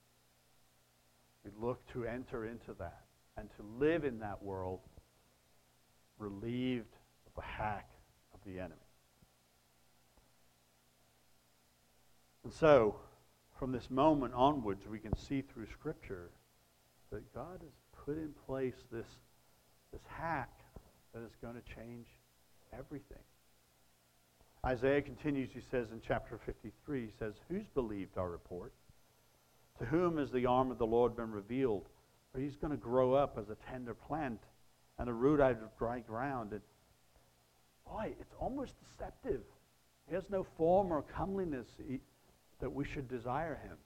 [1.45, 3.03] We look to enter into that
[3.37, 4.81] and to live in that world
[6.19, 6.93] relieved
[7.25, 7.89] of the hack
[8.33, 8.75] of the enemy.
[12.43, 12.97] And so,
[13.57, 16.31] from this moment onwards, we can see through Scripture
[17.11, 19.07] that God has put in place this,
[19.93, 20.51] this hack
[21.13, 22.07] that is going to change
[22.77, 23.23] everything.
[24.65, 28.71] Isaiah continues, he says in chapter 53, he says, Who's believed our report?
[29.79, 31.87] To whom has the arm of the Lord been revealed?
[32.31, 34.39] For he's going to grow up as a tender plant
[34.97, 36.53] and a root out of dry ground.
[36.53, 36.61] And
[37.85, 39.41] boy, it's almost deceptive.
[40.07, 41.67] He has no form or comeliness
[42.61, 43.77] that we should desire him.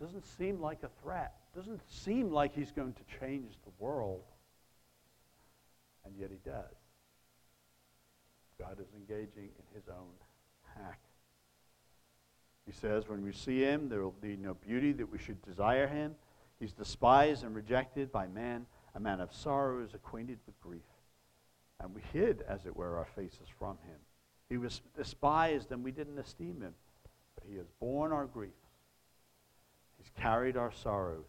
[0.00, 1.34] Doesn't seem like a threat.
[1.54, 4.22] Doesn't seem like he's going to change the world.
[6.04, 6.77] And yet he does.
[8.60, 10.12] God is engaging in his own
[10.76, 11.00] hack.
[12.66, 15.86] He says, when we see him, there will be no beauty that we should desire
[15.86, 16.14] him.
[16.60, 20.82] He's despised and rejected by man, a man of sorrow sorrows, acquainted with grief.
[21.80, 23.98] And we hid, as it were, our faces from him.
[24.48, 26.74] He was despised, and we didn't esteem him.
[27.36, 28.52] But he has borne our griefs.
[29.96, 31.26] He's carried our sorrows.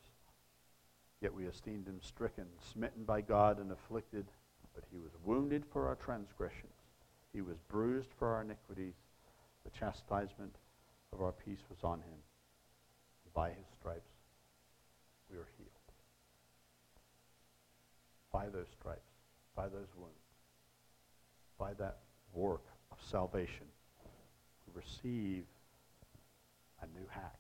[1.22, 4.26] Yet we esteemed him stricken, smitten by God, and afflicted.
[4.74, 6.74] But he was wounded for our transgressions.
[7.34, 8.96] He was bruised for our iniquities.
[9.64, 10.56] The chastisement
[11.14, 12.18] of our peace was on him.
[13.34, 14.12] By his stripes
[15.30, 15.70] we are healed.
[18.32, 19.12] By those stripes,
[19.56, 20.16] by those wounds,
[21.58, 22.00] by that
[22.34, 23.66] work of salvation,
[24.66, 25.46] we receive
[26.82, 27.40] a new hack,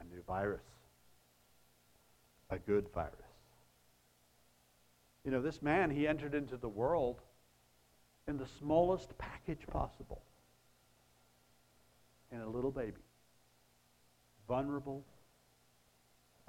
[0.00, 0.62] a new virus,
[2.50, 3.12] a good virus.
[5.24, 7.20] You know, this man, he entered into the world
[8.28, 10.22] in the smallest package possible
[12.30, 13.02] in a little baby,
[14.48, 15.04] vulnerable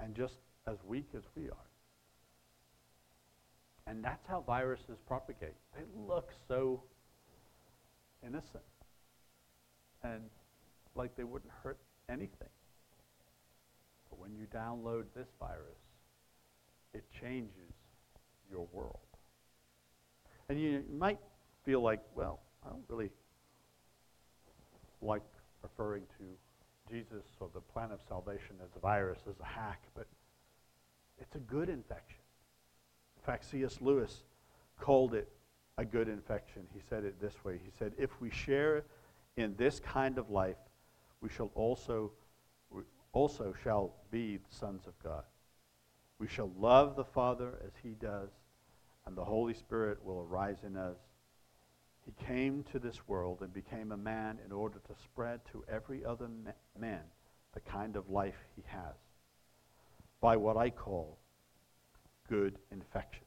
[0.00, 1.68] and just as weak as we are.
[3.86, 5.54] And that's how viruses propagate.
[5.76, 6.82] They look so
[8.26, 8.64] innocent
[10.02, 10.22] and
[10.94, 12.48] like they wouldn't hurt anything.
[14.08, 15.80] But when you download this virus,
[16.94, 17.74] it changes
[18.50, 18.98] your world.
[20.48, 21.18] And you might
[21.64, 23.10] feel like, well, I don't really
[25.00, 25.22] like
[25.62, 30.06] referring to Jesus or the plan of salvation as a virus, as a hack, but
[31.18, 32.18] it's a good infection.
[33.16, 33.78] In fact, C.S.
[33.80, 34.22] Lewis
[34.78, 35.28] called it
[35.78, 36.62] a good infection.
[36.74, 37.58] He said it this way.
[37.62, 38.84] He said, if we share
[39.36, 40.56] in this kind of life,
[41.20, 42.12] we shall also,
[43.12, 45.24] also shall be the sons of God.
[46.18, 48.30] We shall love the Father as he does,
[49.06, 50.96] and the Holy Spirit will arise in us
[52.04, 56.04] he came to this world and became a man in order to spread to every
[56.04, 56.28] other
[56.78, 57.00] man
[57.54, 58.94] the kind of life he has
[60.20, 61.18] by what I call
[62.28, 63.24] good infection.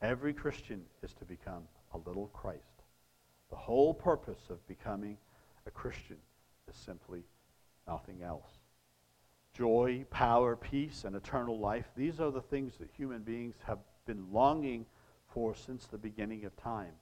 [0.00, 1.64] Every Christian is to become
[1.94, 2.82] a little Christ.
[3.50, 5.16] The whole purpose of becoming
[5.66, 6.18] a Christian
[6.68, 7.24] is simply
[7.86, 8.58] nothing else.
[9.52, 14.26] Joy, power, peace, and eternal life, these are the things that human beings have been
[14.32, 14.86] longing
[15.28, 16.92] for since the beginning of time.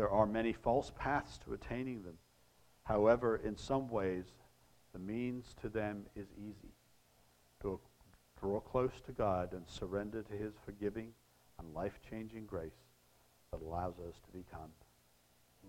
[0.00, 2.16] There are many false paths to attaining them.
[2.84, 4.24] However, in some ways,
[4.94, 6.72] The means to them is easy
[7.60, 7.78] to
[8.40, 11.12] draw close to God and surrender to his forgiving
[11.58, 12.80] and life changing grace
[13.50, 14.70] that allows us to become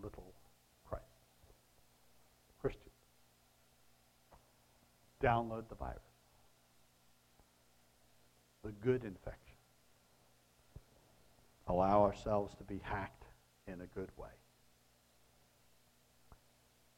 [0.01, 0.34] little
[0.88, 1.03] Christ.
[2.61, 2.88] Christians,
[5.21, 5.99] download the virus,
[8.63, 9.57] the good infection.
[11.67, 13.20] Allow ourselves to be hacked
[13.68, 14.30] in a good way.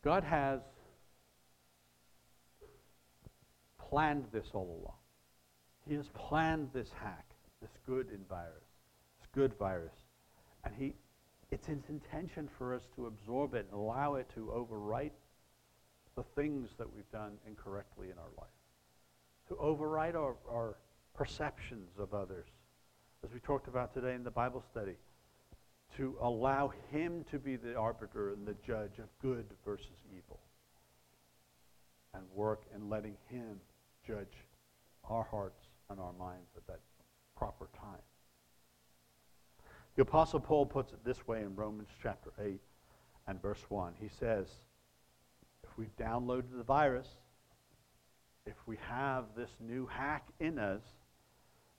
[0.04, 0.60] God has
[3.90, 4.98] planned this all along.
[5.88, 7.26] He has planned this hack,
[7.62, 8.64] this good virus,
[9.20, 9.94] this good virus.
[10.66, 10.94] And he,
[11.52, 15.12] it's his intention for us to absorb it and allow it to overwrite
[16.16, 18.48] the things that we've done incorrectly in our life,
[19.48, 20.78] to overwrite our, our
[21.14, 22.46] perceptions of others,
[23.24, 24.94] as we talked about today in the Bible study,
[25.98, 30.40] to allow him to be the arbiter and the judge of good versus evil,
[32.14, 33.60] and work in letting him
[34.06, 34.46] judge
[35.10, 36.80] our hearts and our minds at that
[37.38, 38.02] proper time.
[39.96, 42.60] The Apostle Paul puts it this way in Romans chapter 8
[43.28, 43.94] and verse 1.
[44.00, 44.48] He says,
[45.64, 47.08] if we've downloaded the virus,
[48.46, 50.82] if we have this new hack in us,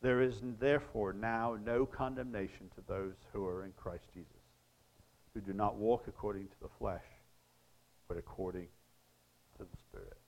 [0.05, 4.29] there is therefore now no condemnation to those who are in Christ Jesus,
[5.33, 7.07] who do not walk according to the flesh,
[8.07, 8.67] but according
[9.57, 10.19] to the Spirit.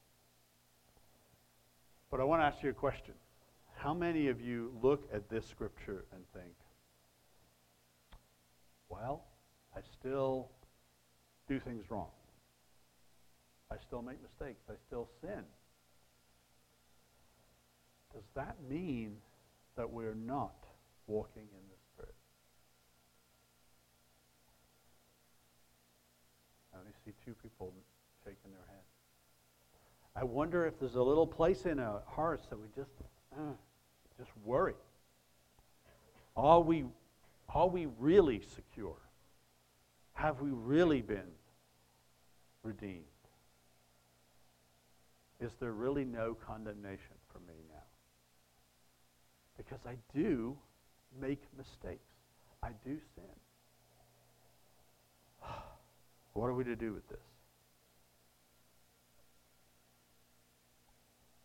[2.11, 3.13] But I want to ask you a question.
[3.77, 6.55] How many of you look at this scripture and think,
[8.89, 9.25] well,
[9.77, 10.49] I still
[11.51, 12.09] do things wrong.
[13.71, 14.63] I still make mistakes.
[14.71, 15.45] I still sin.
[18.15, 19.17] Does that mean
[19.77, 20.55] that we're not
[21.07, 22.15] walking in the Spirit?
[26.75, 27.73] I only see two people
[28.25, 28.87] shaking their heads.
[30.15, 32.91] I wonder if there's a little place in our hearts that we just,
[33.35, 33.53] uh,
[34.19, 34.75] just worry.
[36.37, 36.85] Are we,
[37.55, 38.97] are we really secure?
[40.15, 41.31] Have we really been
[42.63, 43.05] redeemed?
[45.39, 47.15] Is there really no condemnation?
[49.57, 50.57] Because I do
[51.21, 52.05] make mistakes.
[52.63, 53.25] I do sin.
[56.35, 57.19] What are we to do with this?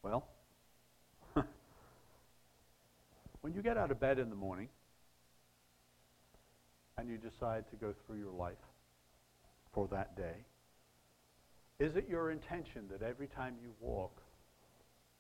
[0.04, 0.28] Well,
[3.42, 4.68] when you get out of bed in the morning
[6.98, 8.58] and you decide to go through your life
[9.74, 10.44] for that day,
[11.80, 14.22] is it your intention that every time you walk,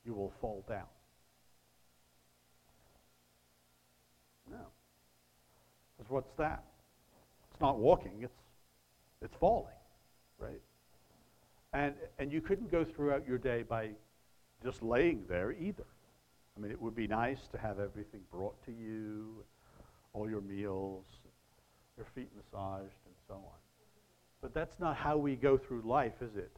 [0.05, 0.87] you will fall down?
[4.51, 4.57] No.
[5.97, 6.63] Because what's that?
[7.51, 8.39] It's not walking, it's,
[9.21, 9.73] it's falling,
[10.39, 10.61] right?
[11.73, 13.91] And, and you couldn't go throughout your day by
[14.63, 15.85] just laying there either.
[16.55, 19.43] I mean, it would be nice to have everything brought to you,
[20.13, 21.05] all your meals,
[21.97, 23.59] your feet massaged, and so on.
[24.41, 26.51] But that's not how we go through life, is it?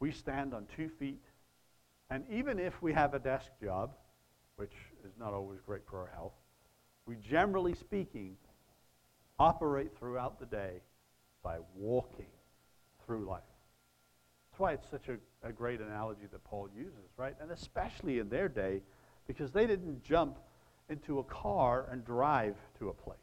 [0.00, 1.22] We stand on two feet,
[2.10, 3.94] and even if we have a desk job,
[4.56, 4.74] which
[5.06, 6.32] is not always great for our health,
[7.06, 8.36] we generally speaking
[9.38, 10.80] operate throughout the day
[11.42, 12.26] by walking
[13.04, 13.42] through life.
[14.50, 17.34] That's why it's such a, a great analogy that Paul uses, right?
[17.40, 18.82] And especially in their day,
[19.26, 20.38] because they didn't jump
[20.88, 23.18] into a car and drive to a place.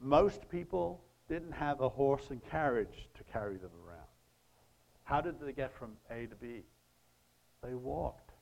[0.00, 4.06] Most people didn't have a horse and carriage to carry them around.
[5.04, 6.62] How did they get from A to B?
[7.62, 8.32] They walked.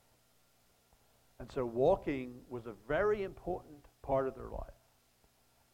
[1.39, 4.73] And so walking was a very important part of their life.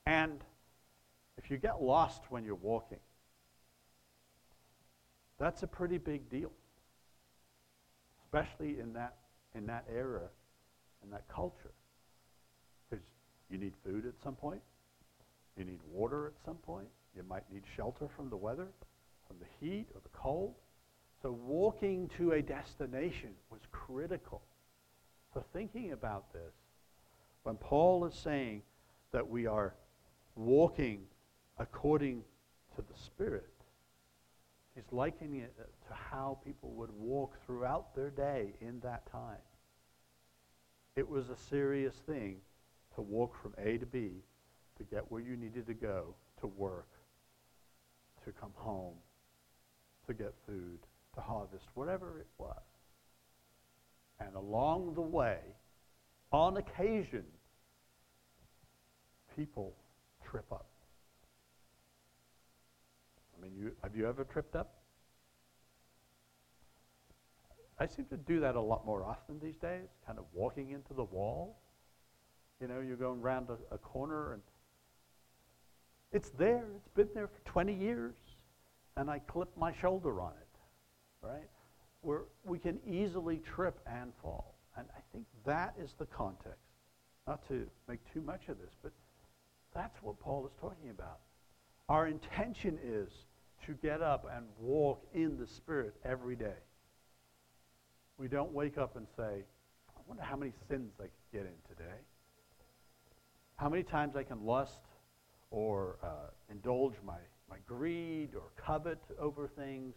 [0.05, 0.39] And
[1.37, 2.99] if you get lost when you're walking,
[5.39, 6.51] that's a pretty big deal,
[8.23, 9.15] especially in that,
[9.55, 10.29] in that era,
[11.03, 11.71] in that culture.
[12.89, 13.03] Because
[13.49, 14.61] you need food at some point,
[15.57, 18.67] you need water at some point, you might need shelter from the weather,
[19.27, 20.53] from the heat or the cold.
[21.21, 24.41] So walking to a destination was critical.
[25.33, 26.53] So thinking about this,
[27.43, 28.61] when Paul is saying
[29.11, 29.73] that we are
[30.35, 31.01] walking
[31.57, 32.23] according
[32.75, 33.45] to the Spirit,
[34.75, 39.41] He's likening it to how people would walk throughout their day in that time.
[40.95, 42.37] It was a serious thing
[42.95, 44.23] to walk from A to B
[44.77, 46.87] to get where you needed to go, to work,
[48.25, 48.95] to come home,
[50.07, 50.79] to get food,
[51.15, 52.61] to harvest, whatever it was.
[54.19, 55.39] And along the way,
[56.31, 57.23] on occasion,
[59.35, 59.73] people
[60.23, 60.67] trip up.
[63.37, 64.75] I mean, you, have you ever tripped up?
[67.79, 70.93] I seem to do that a lot more often these days, kind of walking into
[70.93, 71.57] the wall.
[72.59, 74.41] You know, you're going around a, a corner and
[76.11, 76.65] it's there.
[76.75, 78.13] It's been there for 20 years.
[78.97, 81.47] And I clip my shoulder on it, right?
[82.01, 84.53] Where we can easily trip and fall.
[84.81, 86.57] And I think that is the context.
[87.27, 88.91] Not to make too much of this, but
[89.75, 91.19] that's what Paul is talking about.
[91.87, 93.09] Our intention is
[93.67, 96.57] to get up and walk in the Spirit every day.
[98.17, 99.43] We don't wake up and say,
[99.95, 101.99] I wonder how many sins I could get in today.
[103.57, 104.79] How many times I can lust
[105.51, 109.93] or uh, indulge my, my greed or covet over things.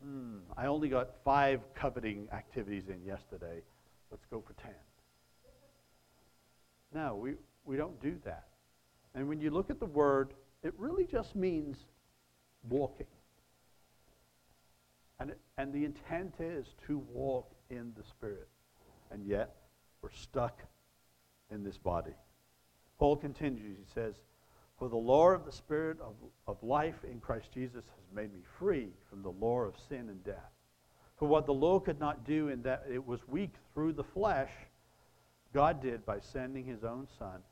[0.00, 3.62] Hmm, I only got five coveting activities in yesterday.
[4.10, 4.74] Let's go for ten.
[6.92, 7.34] No, we,
[7.64, 8.48] we don't do that.
[9.14, 11.76] And when you look at the word, it really just means
[12.68, 13.06] walking.
[15.18, 18.48] And, and the intent is to walk in the Spirit.
[19.10, 19.54] And yet,
[20.02, 20.62] we're stuck
[21.50, 22.14] in this body.
[22.98, 24.14] Paul continues, he says,
[24.78, 26.14] For the law of the Spirit of,
[26.46, 30.24] of life in Christ Jesus has made me free from the law of sin and
[30.24, 30.52] death.
[31.20, 34.50] For what the law could not do in that it was weak through the flesh,
[35.52, 37.42] God did by sending his own Son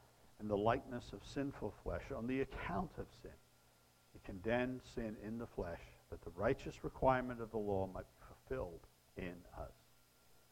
[0.41, 3.31] in the likeness of sinful flesh on the account of sin.
[4.15, 8.25] He condemned sin in the flesh that the righteous requirement of the law might be
[8.27, 8.81] fulfilled
[9.19, 9.75] in us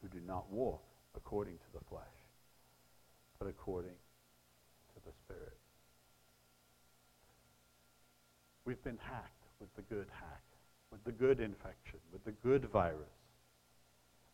[0.02, 0.82] who do not walk
[1.16, 2.04] according to the flesh,
[3.38, 3.96] but according
[4.94, 5.56] to the Spirit.
[8.66, 10.42] We've been hacked with the good hack,
[11.06, 13.08] the good infection, with the good virus.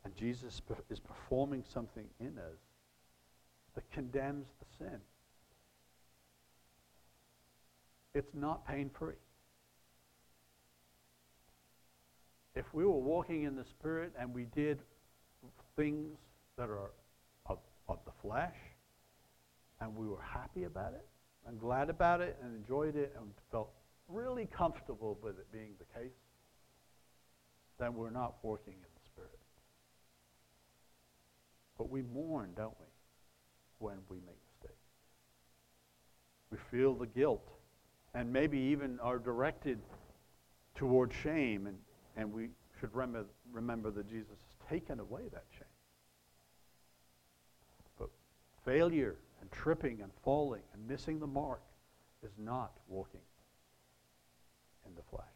[0.04, 0.60] And Jesus
[0.90, 2.58] is performing something in us
[3.74, 4.98] that condemns the sin.
[8.14, 9.14] It's not pain free.
[12.54, 14.80] If we were walking in the Spirit and we did
[15.76, 16.18] things
[16.58, 16.90] that are
[17.46, 17.58] of,
[17.88, 18.56] of the flesh,
[19.80, 21.06] and we were happy about it,
[21.46, 23.70] and glad about it, and enjoyed it, and felt
[24.08, 26.12] really comfortable with it being the case,
[27.82, 29.38] then we're not walking in the Spirit.
[31.76, 32.86] But we mourn, don't we?
[33.82, 34.78] when we make mistakes.
[36.50, 37.46] We feel the guilt
[38.14, 39.80] and maybe even are directed
[40.76, 41.76] toward shame, and,
[42.16, 45.66] and we should remember, remember that Jesus has taken away that shame.
[47.98, 48.10] But
[48.64, 51.62] failure and tripping and falling and missing the mark
[52.22, 53.20] is not walking
[54.86, 55.26] in the flesh.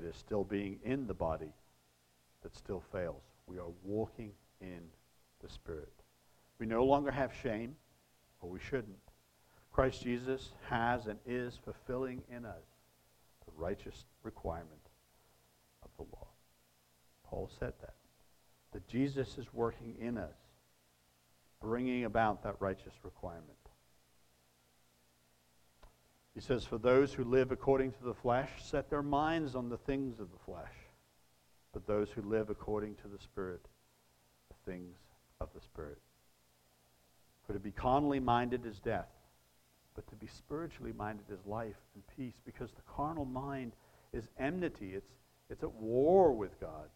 [0.00, 1.52] It is still being in the body
[2.42, 3.22] that still fails.
[3.46, 4.32] We are walking
[4.62, 4.80] in
[5.42, 5.92] the Spirit.
[6.58, 7.76] We no longer have shame,
[8.40, 8.96] or we shouldn't.
[9.70, 12.64] Christ Jesus has and is fulfilling in us
[13.44, 14.88] the righteous requirement
[15.82, 16.28] of the law.
[17.24, 17.94] Paul said that.
[18.72, 20.36] That Jesus is working in us,
[21.60, 23.59] bringing about that righteous requirement.
[26.34, 29.78] He says, For those who live according to the flesh set their minds on the
[29.78, 30.74] things of the flesh,
[31.72, 33.60] but those who live according to the Spirit,
[34.48, 34.96] the things
[35.40, 35.98] of the Spirit.
[37.46, 39.08] For to be carnally minded is death,
[39.94, 43.72] but to be spiritually minded is life and peace, because the carnal mind
[44.12, 44.94] is enmity.
[44.94, 45.10] It's,
[45.48, 46.88] it's at war with God.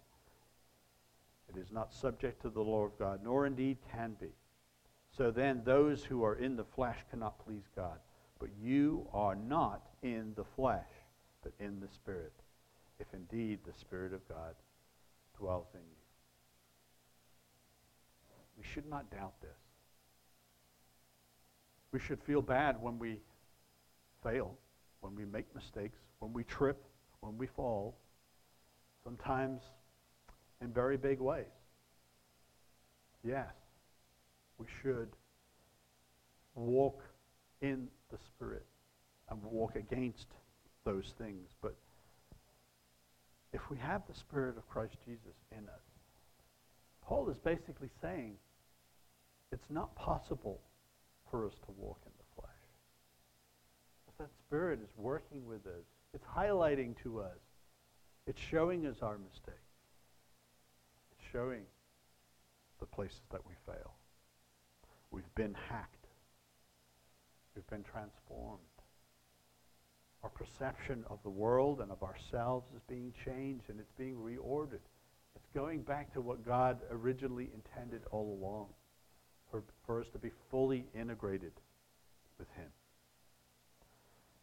[1.48, 4.30] It is not subject to the law of God, nor indeed can be.
[5.16, 7.98] So then, those who are in the flesh cannot please God.
[8.44, 10.90] But you are not in the flesh,
[11.42, 12.34] but in the Spirit,
[13.00, 14.54] if indeed the Spirit of God
[15.38, 15.96] dwells in you.
[18.58, 19.56] We should not doubt this.
[21.90, 23.16] We should feel bad when we
[24.22, 24.58] fail,
[25.00, 26.84] when we make mistakes, when we trip,
[27.20, 27.96] when we fall,
[29.04, 29.62] sometimes
[30.60, 31.46] in very big ways.
[33.22, 33.54] Yes,
[34.58, 35.08] we should
[36.54, 37.00] walk
[37.64, 38.66] in the Spirit
[39.30, 40.26] and walk against
[40.84, 41.48] those things.
[41.62, 41.74] But
[43.52, 45.84] if we have the Spirit of Christ Jesus in us,
[47.06, 48.34] Paul is basically saying
[49.50, 50.60] it's not possible
[51.30, 52.50] for us to walk in the flesh.
[54.08, 55.84] If that Spirit is working with us.
[56.12, 57.38] It's highlighting to us.
[58.26, 59.58] It's showing us our mistakes.
[61.12, 61.62] It's showing
[62.78, 63.94] the places that we fail.
[65.10, 66.03] We've been hacked.
[67.54, 68.60] We've been transformed.
[70.22, 74.80] Our perception of the world and of ourselves is being changed and it's being reordered.
[75.36, 78.68] It's going back to what God originally intended all along
[79.50, 81.52] for, for us to be fully integrated
[82.38, 82.70] with Him.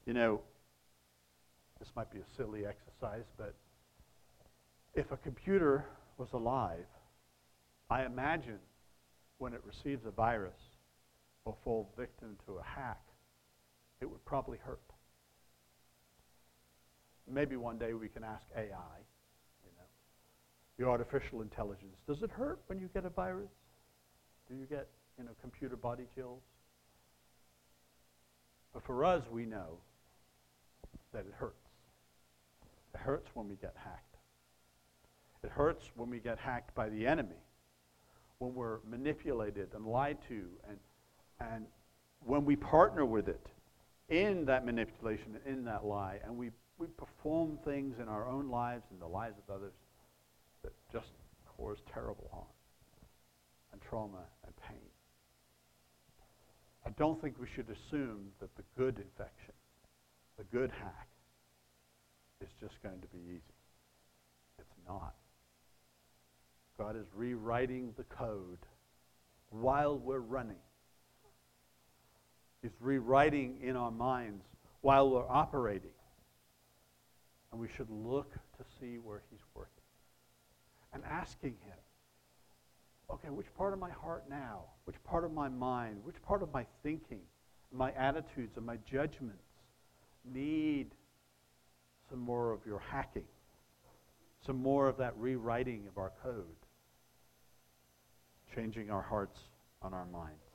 [0.05, 0.41] You know,
[1.79, 3.55] this might be a silly exercise, but
[4.93, 5.85] if a computer
[6.17, 6.85] was alive,
[7.89, 8.59] I imagine
[9.39, 10.59] when it receives a virus
[11.45, 13.01] or fall victim to a hack,
[13.99, 14.81] it would probably hurt.
[17.31, 18.99] Maybe one day we can ask AI,
[19.63, 19.85] you know,
[20.77, 23.51] the artificial intelligence, does it hurt when you get a virus?
[24.49, 24.87] Do you get,
[25.17, 26.41] you know, computer body chills?
[28.73, 29.77] But for us, we know
[31.13, 31.55] that it hurts.
[32.93, 34.15] It hurts when we get hacked.
[35.43, 37.41] It hurts when we get hacked by the enemy,
[38.39, 40.77] when we're manipulated and lied to, and,
[41.53, 41.65] and
[42.25, 43.45] when we partner with it
[44.09, 48.83] in that manipulation, in that lie, and we, we perform things in our own lives
[48.91, 49.73] and the lives of others
[50.63, 51.07] that just
[51.57, 52.45] cause terrible harm
[53.71, 54.77] and trauma and pain.
[56.85, 59.53] I don't think we should assume that the good infection,
[60.37, 61.07] the good hack,
[62.41, 63.41] is just going to be easy.
[64.59, 65.13] It's not.
[66.77, 68.57] God is rewriting the code
[69.49, 70.57] while we're running.
[72.61, 74.43] He's rewriting in our minds
[74.81, 75.91] while we're operating.
[77.51, 79.71] And we should look to see where he's working.
[80.93, 81.77] And asking him,
[83.09, 86.53] okay, which part of my heart now, which part of my mind, which part of
[86.53, 87.21] my thinking,
[87.71, 89.43] my attitudes, and my judgments
[90.25, 90.91] need
[92.09, 93.25] some more of your hacking,
[94.45, 96.45] some more of that rewriting of our code,
[98.53, 99.39] changing our hearts
[99.81, 100.50] on our minds.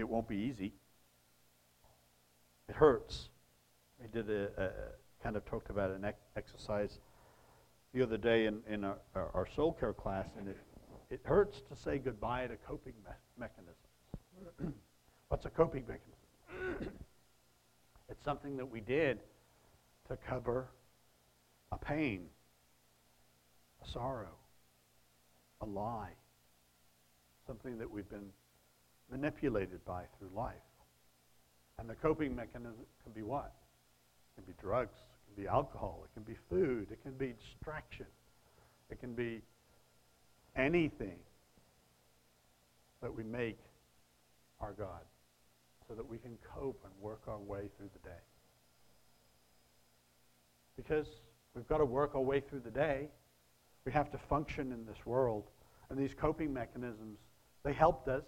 [0.00, 0.72] It won't be easy.
[2.70, 3.28] It hurts.
[4.00, 4.70] We did a, a
[5.22, 7.00] kind of talked about an exercise
[7.92, 10.56] the other day in, in our, our, soul care class, and it,
[11.10, 14.74] it hurts to say goodbye to coping me- mechanisms.
[15.28, 16.94] What's a coping mechanism?
[18.08, 19.18] it's something that we did
[20.08, 20.68] to cover
[21.72, 22.26] a pain,
[23.84, 24.36] a sorrow,
[25.60, 26.14] a lie,
[27.46, 28.30] something that we've been
[29.10, 30.54] manipulated by through life.
[31.78, 33.52] And the coping mechanism can be what?
[34.36, 37.32] It can be drugs, it can be alcohol, it can be food, it can be
[37.32, 38.06] distraction,
[38.90, 39.40] it can be
[40.56, 41.18] anything
[43.02, 43.58] that we make
[44.60, 45.02] our God
[45.88, 48.22] so that we can cope and work our way through the day.
[50.76, 51.06] Because
[51.54, 53.08] we've got to work our way through the day.
[53.84, 55.44] We have to function in this world.
[55.88, 57.18] And these coping mechanisms,
[57.64, 58.24] they helped us.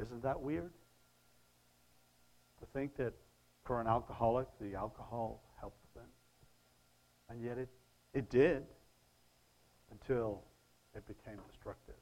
[0.00, 0.72] Isn't that weird?
[2.60, 3.12] To think that
[3.64, 6.06] for an alcoholic, the alcohol helped them.
[7.28, 7.68] And yet it,
[8.14, 8.64] it did
[9.90, 10.42] until
[10.94, 11.94] it became destructive.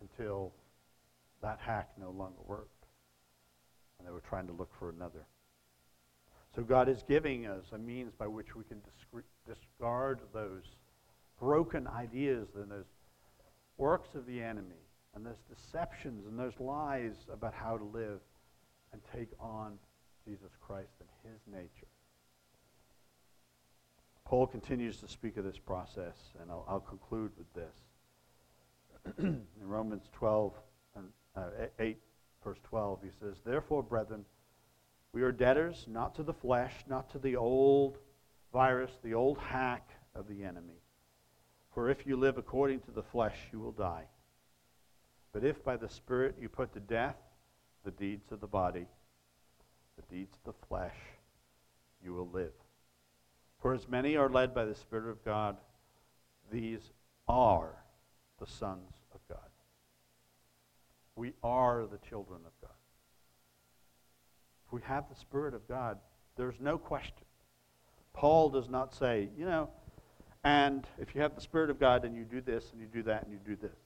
[0.00, 0.52] Until
[1.42, 2.86] that hack no longer worked.
[3.98, 5.26] And they were trying to look for another.
[6.54, 8.80] So God is giving us a means by which we can
[9.46, 10.64] discard those
[11.38, 12.84] broken ideas and those
[13.78, 14.76] works of the enemy
[15.14, 18.20] and those deceptions and those lies about how to live
[18.92, 19.78] and take on
[20.24, 21.86] Jesus Christ and his nature.
[24.24, 29.18] Paul continues to speak of this process, and I'll, I'll conclude with this.
[29.18, 30.54] In Romans 12
[30.96, 31.98] and uh, 8,
[32.44, 34.24] verse 12, he says, Therefore, brethren,
[35.12, 37.98] we are debtors not to the flesh, not to the old
[38.52, 40.80] virus, the old hack of the enemy.
[41.74, 44.04] For if you live according to the flesh, you will die.
[45.32, 47.16] But if by the Spirit you put to death
[47.84, 48.86] the deeds of the body,
[49.96, 50.96] the deeds of the flesh,
[52.04, 52.52] you will live.
[53.60, 55.56] For as many are led by the Spirit of God,
[56.50, 56.90] these
[57.28, 57.76] are
[58.38, 59.38] the sons of God.
[61.16, 62.76] We are the children of God.
[64.66, 65.98] If we have the Spirit of God,
[66.36, 67.24] there's no question.
[68.12, 69.70] Paul does not say, you know,
[70.44, 73.02] and if you have the Spirit of God and you do this and you do
[73.04, 73.76] that and you do this.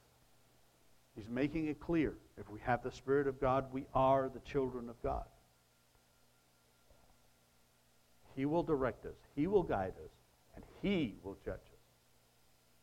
[1.16, 2.14] He's making it clear.
[2.38, 5.24] If we have the Spirit of God, we are the children of God.
[8.34, 10.10] He will direct us, He will guide us,
[10.54, 11.76] and He will judge us.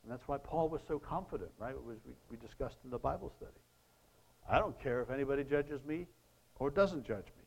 [0.02, 1.76] And that's why Paul was so confident, right?
[1.76, 3.52] Was, we, we discussed in the Bible study.
[4.50, 6.08] I don't care if anybody judges me
[6.60, 7.46] or doesn't judge me.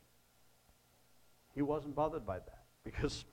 [1.55, 3.25] He wasn't bothered by that because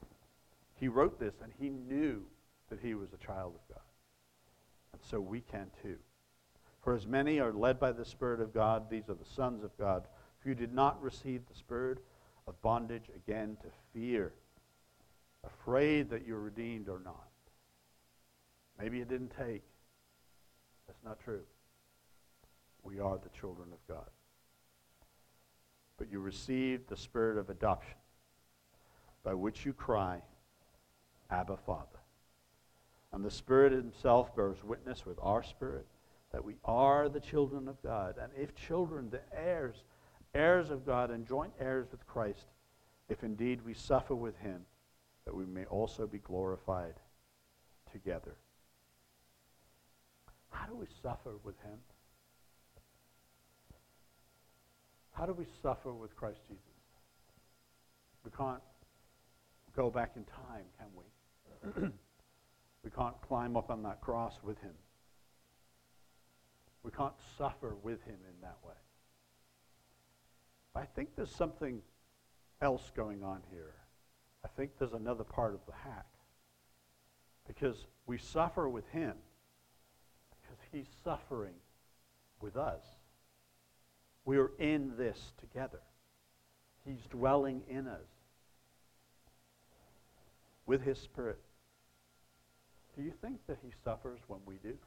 [0.76, 2.24] he wrote this and he knew
[2.70, 3.84] that he was a child of God.
[4.94, 5.98] And so we can too.
[6.84, 9.76] For as many are led by the Spirit of God, these are the sons of
[9.78, 10.04] God.
[10.40, 12.00] For you did not receive the spirit
[12.46, 14.34] of bondage again to fear,
[15.46, 17.30] afraid that you're redeemed or not.
[18.78, 19.64] Maybe it didn't take.
[20.86, 21.44] That's not true.
[22.84, 24.10] We are the children of God.
[25.98, 27.96] But you received the spirit of adoption,
[29.24, 30.22] by which you cry,
[31.30, 31.88] Abba, Father.
[33.14, 35.88] And the Spirit himself bears witness with our spirit
[36.34, 38.16] that we are the children of God.
[38.22, 39.84] And if children, the heirs,
[40.34, 42.48] heirs of God and joint heirs with Christ,
[43.08, 44.66] if indeed we suffer with him,
[45.26, 46.96] that we may also be glorified
[47.92, 48.36] together.
[50.50, 51.78] How do we suffer with him?
[55.12, 56.64] How do we suffer with Christ Jesus?
[58.26, 58.62] We can't
[59.76, 61.88] go back in time, can we?
[62.84, 64.74] we can't climb up on that cross with him.
[66.84, 68.74] We can't suffer with him in that way.
[70.76, 71.82] I think there's something
[72.62, 73.74] else going on here.
[74.44, 76.08] I think there's another part of the hack.
[77.48, 79.14] Because we suffer with him
[80.30, 81.56] because he's suffering
[82.42, 82.84] with us.
[84.26, 85.82] We are in this together.
[86.86, 88.08] He's dwelling in us
[90.66, 91.40] with his spirit.
[92.96, 94.78] Do you think that he suffers when we do?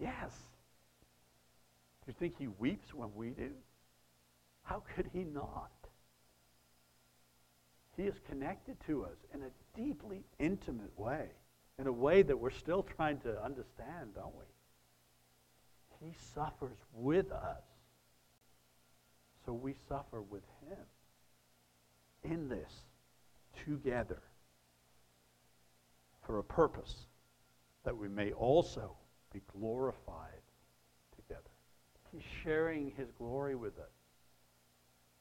[0.00, 0.32] Yes.
[2.04, 3.50] Do you think he weeps when we do?
[4.64, 5.70] How could he not?
[7.96, 11.26] He is connected to us in a deeply intimate way,
[11.78, 14.44] in a way that we're still trying to understand, don't we?
[16.06, 17.62] He suffers with us.
[19.44, 20.78] So we suffer with him
[22.24, 22.72] in this
[23.64, 24.22] together
[26.26, 27.06] for a purpose
[27.84, 28.96] that we may also
[29.32, 30.42] be glorified
[31.16, 31.50] together.
[32.12, 33.92] He's sharing his glory with us.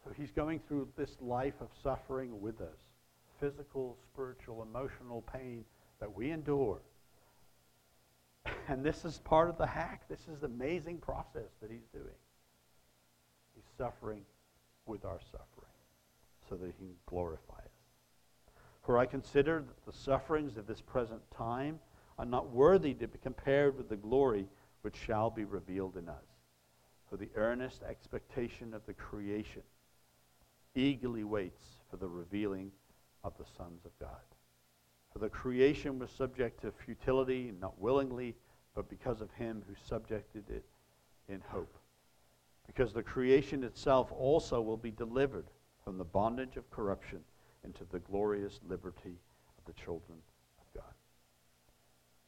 [0.04, 2.78] So he's going through this life of suffering with us
[3.40, 5.66] physical, spiritual, emotional pain
[6.00, 6.80] that we endure.
[8.68, 10.04] And this is part of the hack.
[10.08, 12.06] This is the amazing process that he's doing.
[13.56, 14.22] He's suffering
[14.86, 15.72] with our suffering
[16.48, 17.72] so that he can glorify us.
[18.86, 21.80] For I consider that the sufferings of this present time
[22.22, 24.46] are not worthy to be compared with the glory
[24.84, 26.24] which shall be revealed in us.
[27.10, 29.64] For the earnest expectation of the creation
[30.76, 32.72] eagerly waits for the revealing
[33.24, 34.22] of the sons of God.
[35.12, 38.36] For the creation was subject to futility, not willingly,
[38.76, 40.64] but because of him who subjected it
[41.28, 41.76] in hope.
[42.68, 45.48] Because the creation itself also will be delivered
[45.84, 47.22] from the bondage of corruption
[47.64, 49.18] into the glorious liberty
[49.58, 50.20] of the children.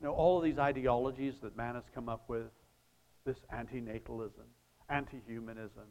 [0.04, 2.52] You know, all of these ideologies that man has come up with,
[3.26, 4.50] this antinatalism,
[4.90, 5.86] anti-humanism,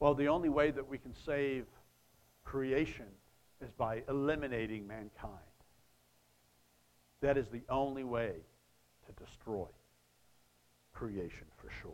[0.00, 1.64] well, the only way that we can save
[2.42, 3.06] creation
[3.64, 5.38] is by eliminating mankind.
[7.20, 8.32] That is the only way
[9.06, 9.68] to destroy
[10.92, 11.92] creation for sure.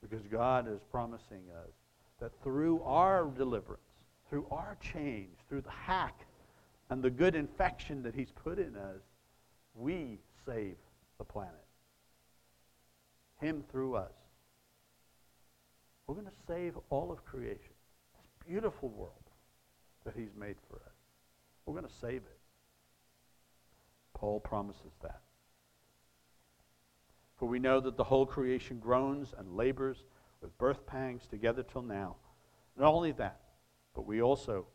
[0.00, 1.72] Because God is promising us
[2.20, 3.82] that through our deliverance,
[4.30, 6.26] through our change, through the hack
[6.90, 9.02] and the good infection that He's put in us,
[9.76, 10.76] we save
[11.18, 11.52] the planet.
[13.40, 14.12] Him through us.
[16.06, 17.74] We're going to save all of creation.
[18.14, 19.12] This beautiful world
[20.04, 20.94] that He's made for us.
[21.64, 22.38] We're going to save it.
[24.14, 25.20] Paul promises that.
[27.36, 30.04] For we know that the whole creation groans and labors
[30.40, 32.16] with birth pangs together till now.
[32.78, 33.40] Not only that,
[33.94, 34.66] but we also,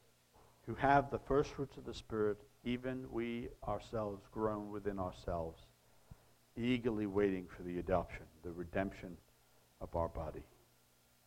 [0.68, 5.62] who have the first fruits of the Spirit, even we ourselves groan within ourselves,
[6.56, 9.18] eagerly waiting for the adoption, the redemption
[9.80, 10.44] of our body.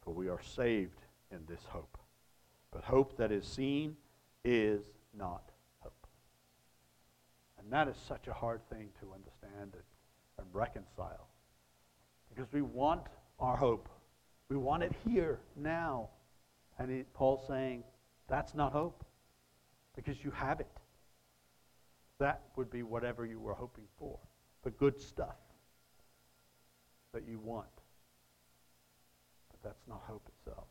[0.03, 1.99] For we are saved in this hope.
[2.71, 3.97] But hope that is seen
[4.45, 4.83] is
[5.17, 6.07] not hope.
[7.59, 9.83] And that is such a hard thing to understand and,
[10.53, 11.29] reconcile.
[12.29, 13.03] Because we want
[13.41, 13.89] our hope.
[14.49, 16.11] We want it here, now.
[16.79, 17.83] And he, Paul's saying,
[18.29, 19.05] that's not hope.
[19.97, 20.71] Because you have it.
[22.25, 24.19] That would be whatever you were hoping for.
[24.63, 25.37] The good stuff
[27.13, 27.67] that you want.
[29.51, 30.65] But that's not hope itself.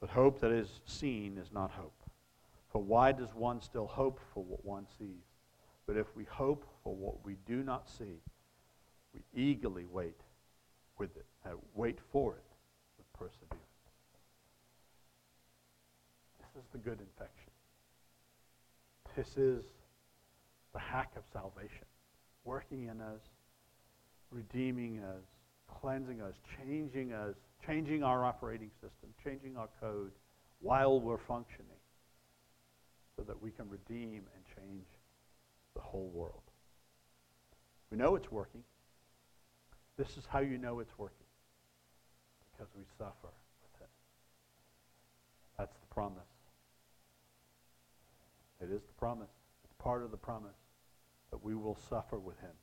[0.00, 1.92] But hope that is seen is not hope.
[2.70, 5.26] For why does one still hope for what one sees?
[5.86, 8.22] But if we hope for what we do not see,
[9.12, 10.22] we eagerly wait
[10.96, 12.44] with it, uh, wait for it
[12.96, 13.66] with perseverance.
[16.38, 17.51] This is the good infection.
[19.16, 19.62] This is
[20.72, 21.84] the hack of salvation,
[22.44, 23.20] working in us,
[24.30, 25.24] redeeming us,
[25.80, 27.34] cleansing us, changing us,
[27.66, 30.12] changing our operating system, changing our code
[30.60, 31.66] while we're functioning
[33.16, 34.86] so that we can redeem and change
[35.74, 36.42] the whole world.
[37.90, 38.62] We know it's working.
[39.98, 41.26] This is how you know it's working
[42.50, 43.90] because we suffer with it.
[45.58, 46.31] That's the promise
[48.70, 49.30] is the promise.
[49.64, 50.56] It's part of the promise
[51.30, 52.54] that we will suffer with him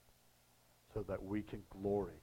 [0.94, 2.22] so that we can glory.